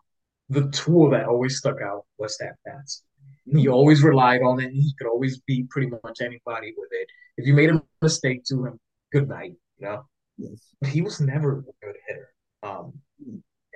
the 0.49 0.69
tool 0.71 1.11
that 1.11 1.27
always 1.27 1.59
stuck 1.59 1.81
out 1.83 2.05
was 2.19 2.37
that 2.39 2.57
bats. 2.65 3.03
He 3.51 3.69
always 3.69 4.03
relied 4.03 4.43
on 4.43 4.61
it. 4.61 4.71
He 4.73 4.93
could 4.99 5.09
always 5.09 5.41
beat 5.47 5.71
pretty 5.71 5.89
much 5.89 6.21
anybody 6.21 6.75
with 6.77 6.91
it. 6.93 7.09
If 7.39 7.47
you 7.47 7.55
made 7.55 7.71
a 7.71 7.83
mistake 8.03 8.45
to 8.49 8.67
him, 8.67 8.81
good 9.11 9.29
night, 9.29 9.55
you 9.79 9.87
know? 9.87 10.05
Yes. 10.37 10.75
But 10.81 10.91
he 10.91 11.01
was 11.01 11.21
never 11.21 11.59
a 11.59 11.63
good 11.63 11.97
hitter. 12.07 12.29
Um, 12.63 12.93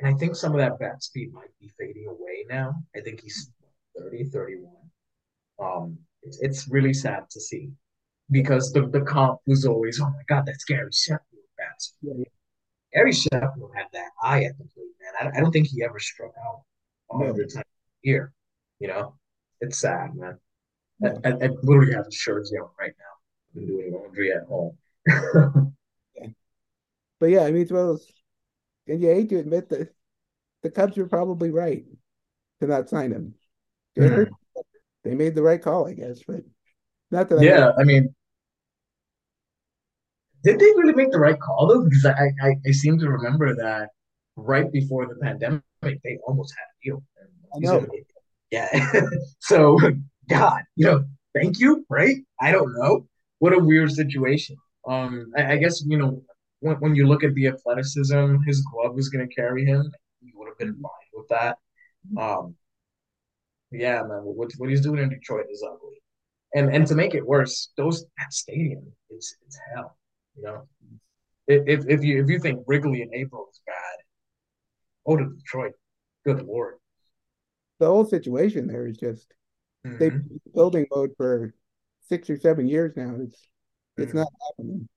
and 0.02 0.14
I 0.14 0.18
think 0.18 0.34
some 0.34 0.52
of 0.52 0.58
that 0.58 0.78
bat 0.78 1.02
speed 1.02 1.32
might 1.32 1.50
be 1.60 1.70
fading 1.78 2.06
away 2.08 2.44
now. 2.48 2.74
I 2.96 3.00
think 3.00 3.20
he's 3.20 3.50
30, 3.98 4.24
31. 4.24 4.72
Um, 5.62 5.98
it's, 6.22 6.38
it's 6.40 6.68
really 6.68 6.92
sad 6.92 7.30
to 7.30 7.40
see 7.40 7.70
because 8.30 8.72
the, 8.72 8.88
the 8.88 9.02
comp 9.02 9.40
was 9.46 9.64
always, 9.64 10.00
oh 10.00 10.10
my 10.10 10.22
God, 10.28 10.44
that's 10.46 10.64
Gary 10.64 10.90
Sheffield 10.92 11.44
bat 11.56 11.80
speed. 11.80 12.14
Yeah. 12.18 12.24
Gary 12.94 13.12
Sheffield 13.12 13.70
had 13.74 13.86
that 13.92 14.10
eye 14.22 14.44
at 14.44 14.58
the 14.58 14.64
plate, 14.64 14.86
man. 15.00 15.32
I, 15.32 15.38
I 15.38 15.40
don't 15.40 15.52
think 15.52 15.68
he 15.68 15.84
ever 15.84 15.98
struck 15.98 16.32
out 16.46 16.62
a 17.12 17.16
hundred 17.16 17.52
times 17.52 17.64
a 17.64 18.08
year. 18.08 18.32
You 18.80 18.88
know, 18.88 19.14
it's 19.60 19.78
sad, 19.78 20.14
man. 20.14 20.38
I, 21.04 21.08
I, 21.28 21.30
I, 21.30 21.48
literally 21.62 21.94
have 21.94 22.06
a 22.06 22.12
shirt 22.12 22.46
on 22.60 22.68
right 22.78 22.92
now. 22.98 23.60
I'm 23.60 23.66
doing 23.66 23.92
laundry 23.92 24.32
at 24.32 24.44
home 24.44 24.76
yeah. 25.06 26.26
But 27.20 27.30
yeah, 27.30 27.42
I 27.42 27.52
mean, 27.52 27.62
it's 27.62 27.70
one 27.70 27.82
of 27.82 27.86
those, 27.86 28.12
and 28.88 29.00
you 29.00 29.08
hate 29.08 29.28
to 29.30 29.38
admit 29.38 29.68
that 29.70 29.94
the 30.62 30.70
Cubs 30.70 30.96
were 30.96 31.08
probably 31.08 31.50
right 31.50 31.84
to 32.60 32.66
not 32.66 32.88
sign 32.88 33.12
him. 33.12 33.34
Mm-hmm. 33.98 34.32
They 35.04 35.14
made 35.14 35.34
the 35.34 35.42
right 35.42 35.60
call, 35.60 35.88
I 35.88 35.94
guess, 35.94 36.20
but 36.26 36.42
Not 37.10 37.28
that 37.28 37.42
yeah, 37.42 37.72
I 37.78 37.84
mean, 37.84 38.14
did 40.44 40.58
they 40.58 40.66
really 40.66 40.94
make 40.94 41.10
the 41.10 41.18
right 41.18 41.38
call 41.38 41.66
though? 41.68 41.84
Because 41.84 42.06
I, 42.06 42.30
I, 42.42 42.54
I 42.66 42.70
seem 42.72 42.98
to 42.98 43.08
remember 43.08 43.54
that 43.54 43.90
right 44.36 44.70
before 44.70 45.06
the 45.06 45.16
pandemic, 45.16 45.62
they 45.82 46.18
almost 46.26 46.54
had 46.56 46.64
a 46.64 46.76
deal. 46.84 47.02
I 47.54 47.58
know. 47.58 47.86
Yeah. 48.50 48.90
so, 49.40 49.78
God, 50.28 50.62
you 50.76 50.86
know, 50.86 51.04
thank 51.34 51.58
you, 51.58 51.84
right? 51.88 52.16
I 52.40 52.52
don't 52.52 52.72
know. 52.74 53.06
What 53.38 53.52
a 53.52 53.58
weird 53.58 53.90
situation. 53.90 54.56
Um, 54.86 55.32
I, 55.36 55.52
I 55.52 55.56
guess 55.56 55.82
you 55.84 55.98
know 55.98 56.22
when, 56.62 56.76
when 56.76 56.94
you 56.94 57.06
look 57.06 57.24
at 57.24 57.34
the 57.34 57.48
athleticism, 57.48 58.36
his 58.46 58.62
glove 58.62 58.94
was 58.94 59.08
going 59.08 59.28
to 59.28 59.34
carry 59.34 59.64
him. 59.64 59.90
You 60.20 60.32
would 60.36 60.48
have 60.48 60.58
been 60.58 60.74
fine 60.80 61.10
with 61.12 61.28
that. 61.28 61.58
Um, 62.16 62.54
yeah, 63.72 64.02
man, 64.02 64.20
what 64.22 64.52
what 64.58 64.70
he's 64.70 64.80
doing 64.80 65.02
in 65.02 65.08
Detroit 65.08 65.46
is 65.50 65.64
ugly. 65.66 66.00
And 66.54 66.72
and 66.74 66.86
to 66.86 66.94
make 66.94 67.14
it 67.14 67.26
worse, 67.26 67.72
those 67.76 68.04
that 68.18 68.32
stadium, 68.32 68.92
it's 69.10 69.36
it's 69.44 69.58
hell. 69.74 69.96
You 70.36 70.42
know, 70.44 70.68
if 71.48 71.84
if 71.88 72.04
you 72.04 72.22
if 72.22 72.28
you 72.28 72.38
think 72.38 72.62
Wrigley 72.66 73.02
in 73.02 73.12
April 73.12 73.46
is 73.50 73.60
bad, 73.66 73.96
go 75.06 75.16
to 75.16 75.34
Detroit. 75.36 75.72
Good 76.24 76.42
lord. 76.42 76.74
The 77.80 77.86
whole 77.86 78.04
situation 78.04 78.68
there 78.68 78.86
is 78.86 78.96
just 78.96 79.34
mm-hmm. 79.84 79.98
they've 79.98 80.12
been 80.12 80.40
building 80.54 80.86
mode 80.94 81.10
for 81.16 81.54
six 82.08 82.30
or 82.30 82.38
seven 82.38 82.68
years 82.68 82.92
now. 82.96 83.16
It's 83.20 83.48
it's 83.96 84.08
mm-hmm. 84.10 84.18
not 84.18 84.28
happening. 84.58 84.88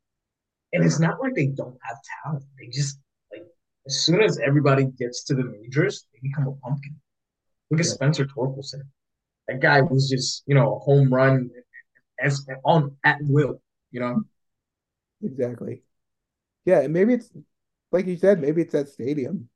And 0.75 0.85
it's 0.85 0.99
not 0.99 1.21
like 1.21 1.33
they 1.35 1.47
don't 1.47 1.77
have 1.83 1.97
talent. 2.23 2.43
They 2.59 2.67
just 2.67 2.99
like 3.31 3.43
as 3.87 4.01
soon 4.01 4.21
as 4.21 4.39
everybody 4.39 4.85
gets 4.85 5.23
to 5.25 5.35
the 5.35 5.43
majors, 5.43 6.05
they 6.13 6.19
become 6.21 6.47
a 6.47 6.53
pumpkin. 6.53 6.95
Look 7.71 7.79
at 7.79 7.85
yeah. 7.85 7.93
Spencer 7.93 8.25
Torkelson. 8.25 8.81
That 9.47 9.61
guy 9.61 9.81
was 9.81 10.09
just, 10.09 10.43
you 10.47 10.55
know, 10.55 10.75
a 10.75 10.79
home 10.79 11.13
run 11.13 11.49
as 12.19 12.45
on 12.65 12.95
at 13.03 13.19
will, 13.21 13.61
you 13.91 13.99
know. 13.99 14.23
Exactly. 15.23 15.83
Yeah, 16.65 16.81
and 16.81 16.93
maybe 16.93 17.13
it's 17.13 17.31
like 17.91 18.07
you 18.07 18.17
said, 18.17 18.41
maybe 18.41 18.61
it's 18.61 18.73
that 18.73 18.89
stadium. 18.89 19.49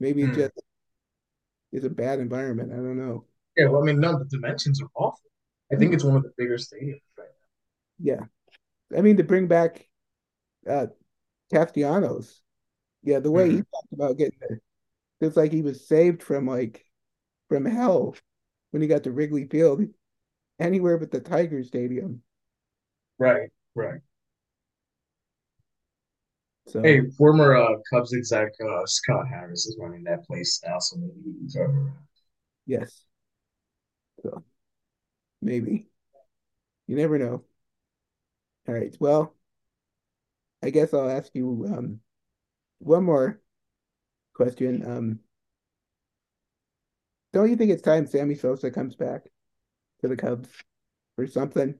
Maybe 0.00 0.22
it 0.22 0.30
mm. 0.30 0.36
just 0.36 0.62
is 1.72 1.84
a 1.84 1.90
bad 1.90 2.20
environment. 2.20 2.72
I 2.72 2.76
don't 2.76 2.96
know. 2.96 3.24
Yeah, 3.56 3.66
well, 3.68 3.82
I 3.82 3.86
mean, 3.86 4.00
no, 4.00 4.18
the 4.18 4.26
dimensions 4.26 4.80
are 4.80 4.88
awful. 4.94 5.20
I 5.72 5.76
think 5.76 5.94
it's 5.94 6.04
one 6.04 6.16
of 6.16 6.22
the 6.22 6.32
bigger 6.36 6.56
stadiums 6.56 7.00
right 7.18 7.28
now. 7.28 7.98
Yeah. 7.98 8.96
I 8.96 9.00
mean, 9.00 9.16
to 9.16 9.24
bring 9.24 9.48
back 9.48 9.88
uh 10.68 10.86
Castellanos, 11.52 12.42
yeah, 13.02 13.20
the 13.20 13.30
way 13.30 13.48
mm-hmm. 13.48 13.56
he 13.58 13.62
talked 13.62 13.92
about 13.92 14.18
getting 14.18 14.38
there, 14.40 14.60
it's 15.20 15.36
like 15.36 15.52
he 15.52 15.62
was 15.62 15.86
saved 15.86 16.22
from 16.22 16.46
like 16.46 16.84
from 17.48 17.64
hell 17.64 18.16
when 18.70 18.82
he 18.82 18.88
got 18.88 19.04
to 19.04 19.12
Wrigley 19.12 19.46
Field, 19.46 19.82
anywhere 20.58 20.98
but 20.98 21.10
the 21.10 21.20
Tiger 21.20 21.62
Stadium. 21.62 22.22
Right, 23.18 23.50
right. 23.74 24.00
So, 26.68 26.82
hey, 26.82 27.08
former 27.16 27.56
uh, 27.56 27.76
Cubs 27.88 28.12
exec 28.12 28.52
uh, 28.60 28.84
Scott 28.86 29.28
Harris 29.28 29.66
is 29.66 29.78
running 29.80 30.02
that 30.04 30.26
place 30.26 30.60
now, 30.66 30.80
so 30.80 30.96
maybe 30.96 31.38
he's 31.40 31.56
over. 31.56 31.92
Yes. 32.66 33.04
So 34.22 34.42
maybe. 35.40 35.86
You 36.88 36.96
never 36.96 37.18
know. 37.18 37.44
All 38.66 38.74
right. 38.74 38.96
Well, 38.98 39.35
I 40.66 40.70
guess 40.70 40.92
I'll 40.92 41.08
ask 41.08 41.30
you 41.32 41.64
um, 41.68 42.00
one 42.80 43.04
more 43.04 43.40
question. 44.34 44.82
Um, 44.84 45.20
don't 47.32 47.48
you 47.48 47.54
think 47.54 47.70
it's 47.70 47.82
time 47.82 48.04
Sammy 48.04 48.34
Sosa 48.34 48.72
comes 48.72 48.96
back 48.96 49.26
to 50.00 50.08
the 50.08 50.16
Cubs 50.16 50.48
or 51.16 51.28
something? 51.28 51.72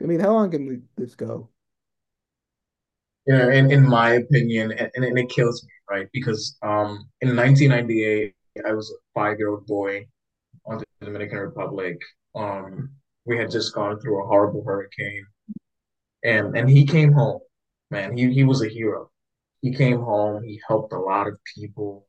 I 0.00 0.04
mean, 0.04 0.20
how 0.20 0.34
long 0.34 0.52
can 0.52 0.66
we, 0.66 0.82
this 0.96 1.16
go? 1.16 1.48
Yeah, 3.26 3.50
in, 3.50 3.72
in 3.72 3.88
my 3.88 4.10
opinion, 4.10 4.70
and, 4.70 4.90
and 4.94 5.18
it 5.18 5.28
kills 5.28 5.64
me, 5.64 5.70
right? 5.90 6.08
Because 6.12 6.56
um, 6.62 7.08
in 7.22 7.34
1998, 7.34 8.34
I 8.64 8.72
was 8.72 8.88
a 8.88 9.18
five-year-old 9.18 9.66
boy 9.66 10.06
on 10.64 10.78
the 10.78 10.84
Dominican 11.06 11.38
Republic. 11.38 11.98
Um, 12.36 12.90
we 13.24 13.36
had 13.36 13.50
just 13.50 13.74
gone 13.74 13.98
through 13.98 14.22
a 14.22 14.26
horrible 14.28 14.62
hurricane, 14.64 15.26
and 16.22 16.56
and 16.56 16.70
he 16.70 16.86
came 16.86 17.12
home. 17.12 17.40
Man, 17.92 18.16
he 18.16 18.32
he 18.32 18.42
was 18.42 18.62
a 18.62 18.68
hero. 18.68 19.10
He 19.60 19.70
came 19.74 20.00
home. 20.00 20.42
He 20.42 20.58
helped 20.66 20.94
a 20.94 20.98
lot 20.98 21.28
of 21.28 21.38
people. 21.54 22.06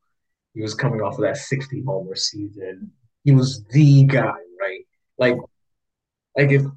He 0.53 0.61
was 0.61 0.73
coming 0.73 1.01
off 1.01 1.15
of 1.15 1.23
that 1.23 1.35
60 1.35 1.83
homer 1.85 2.15
season. 2.15 2.89
He 3.25 3.33
was 3.33 3.65
the 3.65 4.05
guy, 4.05 4.37
right? 4.61 4.87
Like, 5.17 5.37
like 6.37 6.51
if, 6.51 6.61
if 6.61 6.71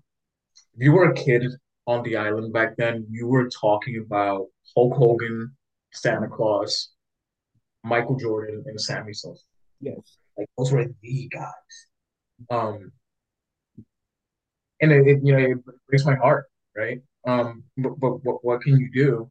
you 0.75 0.91
were 0.91 1.11
a 1.11 1.15
kid 1.15 1.45
on 1.87 2.03
the 2.03 2.17
island 2.17 2.53
back 2.53 2.77
then, 2.79 3.07
you 3.09 3.29
were 3.29 3.49
talking 3.49 4.05
about 4.05 4.49
Hulk 4.75 4.97
Hogan, 4.97 5.55
Santa 5.93 6.27
Claus, 6.29 6.89
Michael 7.85 8.17
Jordan, 8.17 8.65
and 8.67 8.81
Sammy 8.81 9.13
Sosa. 9.13 9.41
Yes. 9.81 10.19
Like 10.37 10.49
those 10.59 10.73
were 10.73 10.85
the 11.03 11.29
guys. 11.29 11.77
Um, 12.51 12.91
and 14.81 14.91
it, 14.91 15.07
it, 15.07 15.19
you 15.23 15.33
know 15.33 15.39
it 15.39 15.59
breaks 15.89 16.05
my 16.05 16.17
heart, 16.17 16.47
right? 16.77 16.99
Um, 17.27 17.65
but, 17.77 17.99
but 17.99 18.25
what 18.25 18.45
what 18.45 18.61
can 18.63 18.79
you 18.79 18.91
do? 18.93 19.31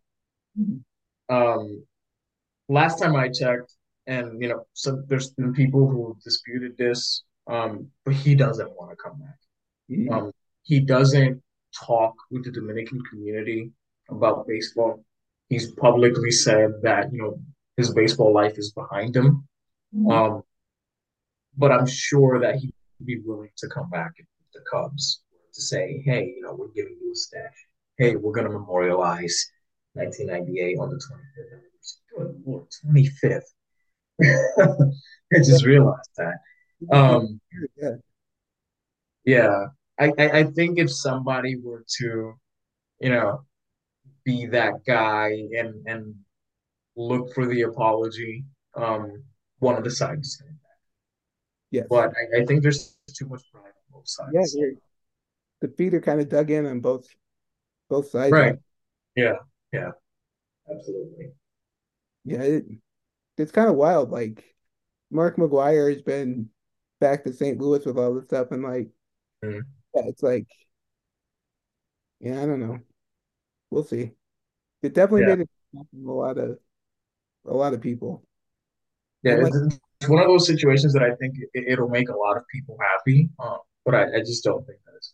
Mm-hmm. 0.60 1.36
Um, 1.36 1.84
last 2.70 3.00
time 3.00 3.16
I 3.16 3.30
checked, 3.30 3.74
and 4.08 4.42
you 4.42 4.50
know, 4.50 4.66
so 4.74 5.04
there's 5.08 5.32
been 5.32 5.54
people 5.54 5.88
who 5.88 6.18
disputed 6.24 6.78
this, 6.78 7.24
um, 7.48 7.88
but 8.04 8.14
he 8.14 8.36
doesn't 8.36 8.72
want 8.76 8.92
to 8.92 8.98
come 8.98 9.20
back. 9.20 9.40
Mm-hmm. 9.90 10.14
Um, 10.14 10.32
he 10.64 10.80
doesn't 10.80 11.42
talk 11.86 12.16
with 12.32 12.44
the 12.44 12.52
Dominican 12.52 13.02
community 13.10 13.72
about 14.10 14.48
baseball. 14.48 15.04
He's 15.50 15.72
publicly 15.72 16.32
said 16.32 16.74
that 16.84 17.12
you 17.14 17.22
know 17.22 17.40
his 17.78 17.94
baseball 17.94 18.34
life 18.34 18.58
is 18.58 18.72
behind 18.72 19.16
him. 19.16 19.48
Mm-hmm. 19.96 20.12
Um, 20.12 20.44
but 21.58 21.72
I'm 21.72 21.88
sure 21.88 22.40
that 22.42 22.56
he 22.56 22.74
would 23.00 23.06
be 23.06 23.20
willing 23.20 23.52
to 23.58 23.68
come 23.68 23.90
back 23.90 24.16
to 24.18 24.24
the 24.54 24.60
Cubs 24.70 25.22
to 25.54 25.62
say, 25.62 26.02
hey, 26.06 26.34
you 26.36 26.42
know, 26.42 26.54
we're 26.54 26.68
giving 26.70 26.98
you 27.02 27.12
a 27.14 27.16
stash. 27.16 27.68
Hey, 27.98 28.16
we're 28.16 28.34
going 28.34 28.48
to 28.48 28.52
memorialize 28.52 29.52
1998 29.94 30.78
on 30.80 30.90
the 30.90 30.96
25th 30.96 32.18
Good 32.18 32.42
Lord, 32.46 32.68
25th. 32.86 33.42
I 35.34 35.38
just 35.38 35.66
realized 35.66 36.10
that. 36.18 36.36
Um, 36.92 37.40
yeah. 37.82 37.90
yeah, 39.24 39.66
I, 40.00 40.12
I, 40.18 40.40
I 40.40 40.44
think 40.44 40.78
if 40.78 40.92
somebody 40.92 41.56
were 41.56 41.86
to, 41.98 42.34
you 43.00 43.10
know, 43.10 43.42
be 44.24 44.48
that 44.48 44.86
guy 44.86 45.30
and 45.58 45.86
and 45.88 46.16
look 46.96 47.34
for 47.34 47.46
the 47.46 47.64
apology, 47.64 48.44
um, 48.76 49.24
one 49.60 49.78
of 49.78 49.84
the 49.84 49.92
sides 49.92 50.42
yeah. 51.72 51.84
But 51.90 52.14
I, 52.16 52.42
I, 52.42 52.46
think 52.46 52.64
there's 52.64 52.98
too 53.14 53.28
much 53.28 53.44
pride 53.52 53.66
on 53.66 53.72
both 53.92 54.08
sides. 54.08 54.56
Yeah, 54.58 54.68
the 55.62 55.68
feet 55.68 55.94
are 55.94 56.02
kind 56.02 56.22
of 56.22 56.30
dug 56.30 56.50
in 56.50 56.66
on 56.66 56.80
both 56.80 57.06
both 57.90 58.10
sides. 58.10 58.32
Right. 58.32 58.56
Yeah. 59.16 59.36
Yeah. 59.72 59.92
Absolutely. 60.70 61.32
Yeah, 62.24 62.42
it, 62.42 62.66
it's 63.38 63.52
kind 63.52 63.70
of 63.70 63.76
wild. 63.76 64.12
Like 64.12 64.44
Mark 65.12 65.38
McGwire 65.38 65.94
has 65.94 66.02
been 66.02 66.50
back 67.00 67.24
to 67.24 67.34
St. 67.34 67.60
Louis 67.60 67.86
with 67.86 67.98
all 67.98 68.16
this 68.16 68.26
stuff, 68.26 68.52
and 68.52 68.64
like, 68.64 68.90
mm-hmm. 69.44 69.60
yeah, 69.96 70.04
it's 70.08 70.24
like, 70.24 70.48
yeah, 72.20 72.42
I 72.42 72.46
don't 72.46 72.60
know. 72.60 72.80
We'll 73.70 73.84
see. 73.84 74.12
It 74.82 74.94
definitely 74.94 75.28
yeah. 75.28 75.36
made 75.36 75.48
a 75.76 76.10
lot 76.10 76.38
of 76.38 76.58
a 77.48 77.54
lot 77.54 77.74
of 77.74 77.82
people. 77.82 78.24
Yeah, 79.24 79.36
like, 79.36 79.54
it's 80.00 80.10
one 80.10 80.22
of 80.22 80.28
those 80.28 80.48
situations 80.48 80.94
that 80.94 81.04
I 81.04 81.16
think 81.16 81.36
it, 81.54 81.80
will 81.80 81.90
make 81.90 82.10
a 82.10 82.16
lot 82.16 82.38
of 82.38 82.44
people 82.52 82.78
happy, 82.80 83.30
um, 83.40 83.58
but 83.84 83.96
I, 83.96 84.18
I, 84.18 84.20
just 84.20 84.44
don't 84.44 84.66
think 84.68 84.80
that 84.86 84.94
it's 84.96 85.14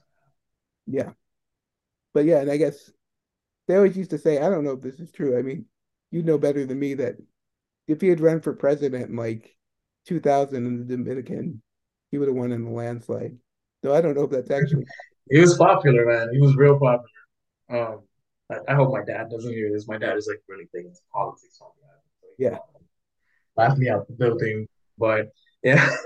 gonna 0.88 1.06
happen. 1.06 1.14
Yeah, 1.14 1.14
but 2.14 2.26
yeah, 2.26 2.40
and 2.40 2.52
I 2.52 2.58
guess 2.58 2.92
they 3.68 3.76
always 3.76 3.98
used 3.98 4.12
to 4.12 4.18
say, 4.18 4.40
I 4.40 4.50
don't 4.50 4.64
know 4.64 4.72
if 4.72 4.82
this 4.82 5.00
is 5.00 5.12
true. 5.12 5.38
I 5.38 5.42
mean, 5.42 5.66
you 6.12 6.24
know 6.24 6.38
better 6.38 6.66
than 6.66 6.80
me 6.80 6.94
that 6.96 7.16
if 7.88 8.02
he 8.02 8.08
had 8.08 8.20
run 8.20 8.42
for 8.42 8.54
president 8.54 9.10
in 9.10 9.16
like 9.16 9.56
2000 10.08 10.66
in 10.66 10.80
the 10.80 10.98
Dominican, 10.98 11.62
he 12.12 12.18
would 12.18 12.28
have 12.28 12.36
won 12.38 12.52
in 12.52 12.66
a 12.66 12.72
landslide. 12.72 13.38
So 13.84 13.94
I 13.94 14.02
don't 14.02 14.16
know 14.16 14.24
if 14.24 14.32
that's 14.32 14.52
actually. 14.52 14.86
he 15.30 15.40
was 15.40 15.58
popular, 15.58 16.06
man. 16.06 16.30
He 16.34 16.40
was 16.40 16.56
real 16.56 16.80
popular. 16.80 17.08
Um, 17.70 18.02
I, 18.52 18.58
I, 18.74 18.76
hope 18.76 18.92
my 18.92 19.04
dad 19.04 19.30
doesn't 19.30 19.54
hear 19.54 19.72
this. 19.72 19.88
My 19.88 19.98
dad 19.98 20.18
is 20.18 20.28
like 20.28 20.42
really 20.48 20.68
big 20.74 20.86
into 20.86 21.00
politics 21.14 21.58
on 21.62 21.70
that. 21.82 22.02
yeah. 22.38 22.58
Laugh 23.56 23.78
me 23.78 23.90
out 23.90 24.08
the 24.08 24.14
building, 24.14 24.68
but 24.98 25.28
yeah. 25.64 25.90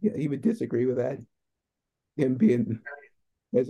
yeah, 0.00 0.16
he 0.16 0.26
would 0.28 0.42
disagree 0.42 0.86
with 0.86 0.96
that. 0.96 1.18
Him 2.16 2.34
being. 2.34 2.80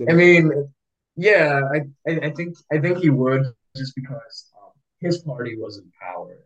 I 0.09 0.12
mean, 0.12 0.73
yeah, 1.16 1.61
I, 1.73 2.11
I, 2.11 2.27
I 2.27 2.31
think 2.31 2.57
I 2.73 2.79
think 2.79 2.99
he 2.99 3.11
would 3.11 3.44
just 3.77 3.94
because 3.94 4.51
um, 4.62 4.70
his 5.01 5.18
party 5.18 5.57
was 5.57 5.79
in 5.79 5.90
power, 6.01 6.38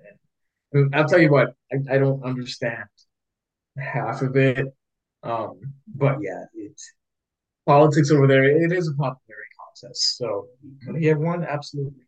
and, 0.73 0.95
I'll 0.95 1.09
tell 1.09 1.21
you 1.21 1.31
what, 1.31 1.55
I, 1.73 1.95
I 1.95 1.99
don't 1.99 2.23
understand 2.25 2.85
half 3.79 4.23
of 4.23 4.37
it, 4.37 4.67
um, 5.23 5.61
but 5.95 6.19
yeah, 6.21 6.45
it's 6.55 6.93
politics 7.67 8.11
over 8.11 8.27
there. 8.27 8.45
It 8.45 8.73
is 8.73 8.89
a 8.89 8.95
popularity 8.95 9.51
contest. 9.59 10.19
So 10.19 10.49
could 10.85 10.97
he 10.97 11.07
have 11.07 11.19
won? 11.19 11.45
Absolutely. 11.45 12.05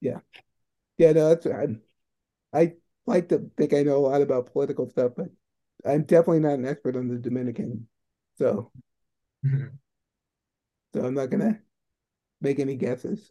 Yeah. 0.00 0.20
Yeah, 0.98 1.12
no, 1.12 1.34
that's 1.34 1.46
I 1.46 1.76
I 2.58 2.72
like 3.06 3.28
to 3.28 3.50
think 3.56 3.74
I 3.74 3.82
know 3.82 3.96
a 3.96 4.06
lot 4.06 4.22
about 4.22 4.52
political 4.52 4.88
stuff, 4.88 5.12
but 5.16 5.28
I'm 5.84 6.02
definitely 6.02 6.40
not 6.40 6.54
an 6.54 6.66
expert 6.66 6.96
on 6.96 7.08
the 7.08 7.18
Dominican. 7.18 7.88
So 8.38 8.70
so 10.96 11.04
I'm 11.04 11.12
not 11.12 11.28
gonna 11.28 11.60
make 12.40 12.58
any 12.58 12.74
guesses. 12.74 13.30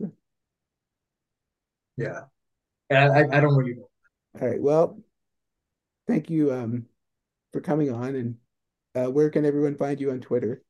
Yeah. 1.98 2.26
And 2.92 3.12
I, 3.12 3.38
I 3.38 3.40
don't 3.40 3.56
really 3.56 3.74
know. 3.74 3.90
All 4.40 4.48
right. 4.48 4.62
Well, 4.62 5.00
thank 6.08 6.30
you 6.30 6.54
um 6.54 6.86
for 7.52 7.62
coming 7.62 7.92
on 7.92 8.16
and 8.16 8.36
uh, 8.94 9.12
where 9.12 9.32
can 9.32 9.46
everyone 9.46 9.76
find 9.76 10.00
you 10.00 10.12
on 10.12 10.20
Twitter? 10.20 10.62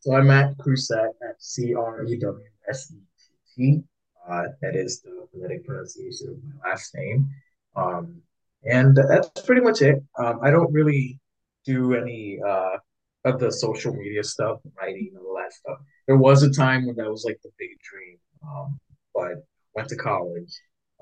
So 0.00 0.14
I'm 0.14 0.30
at 0.30 0.56
Crewsett 0.58 1.12
at 1.22 1.36
C 1.38 1.74
R 1.74 2.02
E 2.04 2.18
W 2.18 2.44
S 2.68 2.90
E 2.90 2.96
T 3.54 3.72
T. 3.76 3.82
Uh, 4.26 4.44
that 4.62 4.74
is 4.74 5.02
the 5.02 5.26
phonetic 5.32 5.66
pronunciation 5.66 6.28
of 6.28 6.36
my 6.44 6.70
last 6.70 6.94
name. 6.94 7.28
Um, 7.76 8.22
and 8.64 8.96
that's 8.96 9.42
pretty 9.42 9.60
much 9.60 9.82
it. 9.82 10.02
Um, 10.18 10.40
I 10.42 10.50
don't 10.50 10.72
really 10.72 11.20
do 11.64 11.94
any 11.94 12.38
uh, 12.46 12.78
of 13.24 13.38
the 13.40 13.50
social 13.50 13.92
media 13.94 14.22
stuff, 14.22 14.60
writing, 14.80 15.10
and 15.14 15.24
all 15.24 15.36
that 15.36 15.52
stuff. 15.52 15.78
There 16.06 16.16
was 16.16 16.42
a 16.42 16.50
time 16.50 16.86
when 16.86 16.96
that 16.96 17.10
was 17.10 17.24
like 17.24 17.38
the 17.42 17.50
big 17.58 17.70
dream, 17.82 18.18
um, 18.42 18.78
but 19.14 19.44
went 19.74 19.88
to 19.88 19.96
college. 19.96 20.52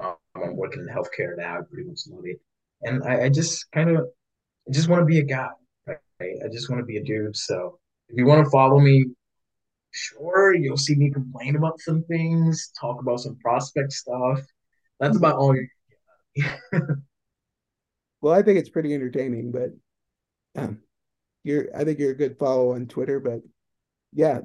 Um, 0.03 0.17
I'm 0.35 0.57
working 0.57 0.83
in 0.83 0.89
healthcare 0.89 1.37
now. 1.37 1.59
I 1.59 1.61
pretty 1.71 1.89
much 1.89 2.01
love 2.09 2.25
it, 2.25 2.41
and 2.83 3.03
I, 3.05 3.25
I 3.25 3.29
just 3.29 3.71
kind 3.73 3.91
of, 3.91 4.07
I 4.69 4.73
just 4.73 4.89
want 4.89 5.01
to 5.01 5.07
be 5.07 5.19
a 5.19 5.25
guy. 5.25 5.49
Right? 5.87 6.37
I 6.45 6.49
just 6.51 6.71
want 6.71 6.81
to 6.81 6.87
be 6.87 6.97
a 6.97 7.05
dude. 7.05 7.37
So 7.37 7.79
if 8.09 8.17
you 8.17 8.27
want 8.27 8.45
to 8.45 8.51
follow 8.51 8.79
me, 8.79 9.07
sure, 9.91 10.55
you'll 10.55 10.77
see 10.77 10.95
me 10.95 11.11
complain 11.11 11.57
about 11.57 11.81
some 11.81 12.03
things, 12.05 12.73
talk 12.79 13.01
about 13.01 13.21
some 13.21 13.37
prospect 13.37 13.93
stuff. 13.93 14.41
That's 14.99 15.17
about 15.17 15.37
all 15.37 15.55
you 15.55 15.67
well, 18.21 18.35
I 18.35 18.43
think 18.43 18.59
it's 18.59 18.69
pretty 18.69 18.95
entertaining, 18.95 19.53
but 19.53 19.71
um, 20.61 20.81
you're 21.47 21.69
I 21.75 21.85
think 21.85 22.01
you're 22.01 22.11
a 22.11 22.17
good 22.17 22.39
follow 22.39 22.75
on 22.75 22.87
Twitter, 22.87 23.21
but 23.21 23.41
yeah. 24.13 24.41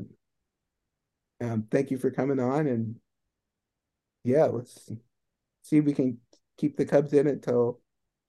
Um, 1.42 1.66
thank 1.72 1.90
you 1.90 1.98
for 1.98 2.12
coming 2.12 2.40
on 2.40 2.68
and 2.68 2.98
yeah, 4.24 4.46
let's 4.46 4.92
see 5.64 5.78
if 5.78 5.86
we 5.86 5.94
can 5.94 6.20
keep 6.58 6.78
the 6.78 6.86
Cubs 6.86 7.14
in 7.14 7.26
it 7.26 7.42
till 7.42 7.80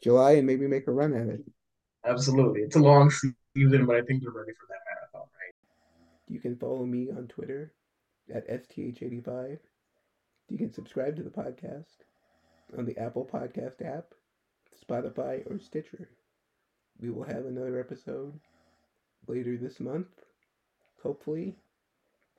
July 0.02 0.32
and 0.32 0.46
maybe 0.46 0.66
make 0.66 0.86
a 0.86 0.90
run 0.90 1.12
at 1.12 1.28
it. 1.28 1.42
Absolutely. 2.06 2.62
It's 2.62 2.76
a 2.76 2.78
long 2.78 3.10
season, 3.10 3.84
but 3.84 3.96
I 3.96 4.00
think 4.00 4.22
they're 4.22 4.32
ready 4.32 4.52
for 4.52 4.66
that 4.70 4.80
marathon, 4.86 5.28
right? 5.38 5.54
You 6.28 6.40
can 6.40 6.56
follow 6.56 6.86
me 6.86 7.10
on 7.10 7.28
Twitter 7.28 7.74
at 8.34 8.48
STH85. 8.48 9.58
You 10.48 10.56
can 10.56 10.72
subscribe 10.72 11.16
to 11.16 11.22
the 11.22 11.28
podcast 11.28 12.04
on 12.78 12.86
the 12.86 12.96
Apple 12.96 13.28
Podcast 13.30 13.84
app, 13.84 14.14
Spotify, 14.82 15.44
or 15.50 15.58
Stitcher. 15.58 16.08
We 16.98 17.10
will 17.10 17.24
have 17.24 17.44
another 17.44 17.78
episode 17.78 18.40
later 19.26 19.56
this 19.56 19.80
month, 19.80 20.08
hopefully, 21.02 21.56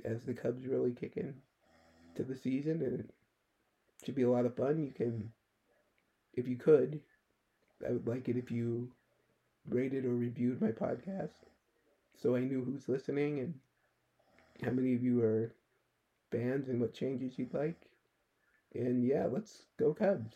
as 0.04 0.24
the 0.24 0.34
Cubs 0.34 0.66
really 0.66 0.92
kick 0.92 1.18
in 1.18 1.34
to 2.16 2.24
the 2.24 2.36
season, 2.36 2.82
and 2.82 3.00
it 3.00 3.10
should 4.06 4.16
be 4.16 4.24
a 4.24 4.30
lot 4.30 4.46
of 4.46 4.56
fun. 4.56 4.84
You 4.84 4.92
can, 4.92 5.32
if 6.34 6.48
you 6.48 6.58
could, 6.58 7.00
I 7.88 7.92
would 7.92 8.08
like 8.08 8.30
it 8.30 8.38
if 8.38 8.52
you 8.52 8.92
rated 9.70 10.06
or 10.06 10.16
reviewed 10.16 10.62
my 10.62 10.72
podcast 10.72 11.32
so 12.22 12.36
I 12.36 12.42
knew 12.42 12.64
who's 12.64 12.88
listening 12.88 13.40
and 13.40 13.54
how 14.64 14.72
many 14.72 14.94
of 14.94 15.04
you 15.04 15.22
are 15.22 15.54
fans 16.32 16.70
and 16.70 16.80
what 16.80 16.94
changes 16.94 17.38
you'd 17.38 17.54
like. 17.54 17.90
And 18.74 19.04
yeah, 19.04 19.28
let's 19.30 19.64
go 19.78 19.94
Cubs. 19.94 20.36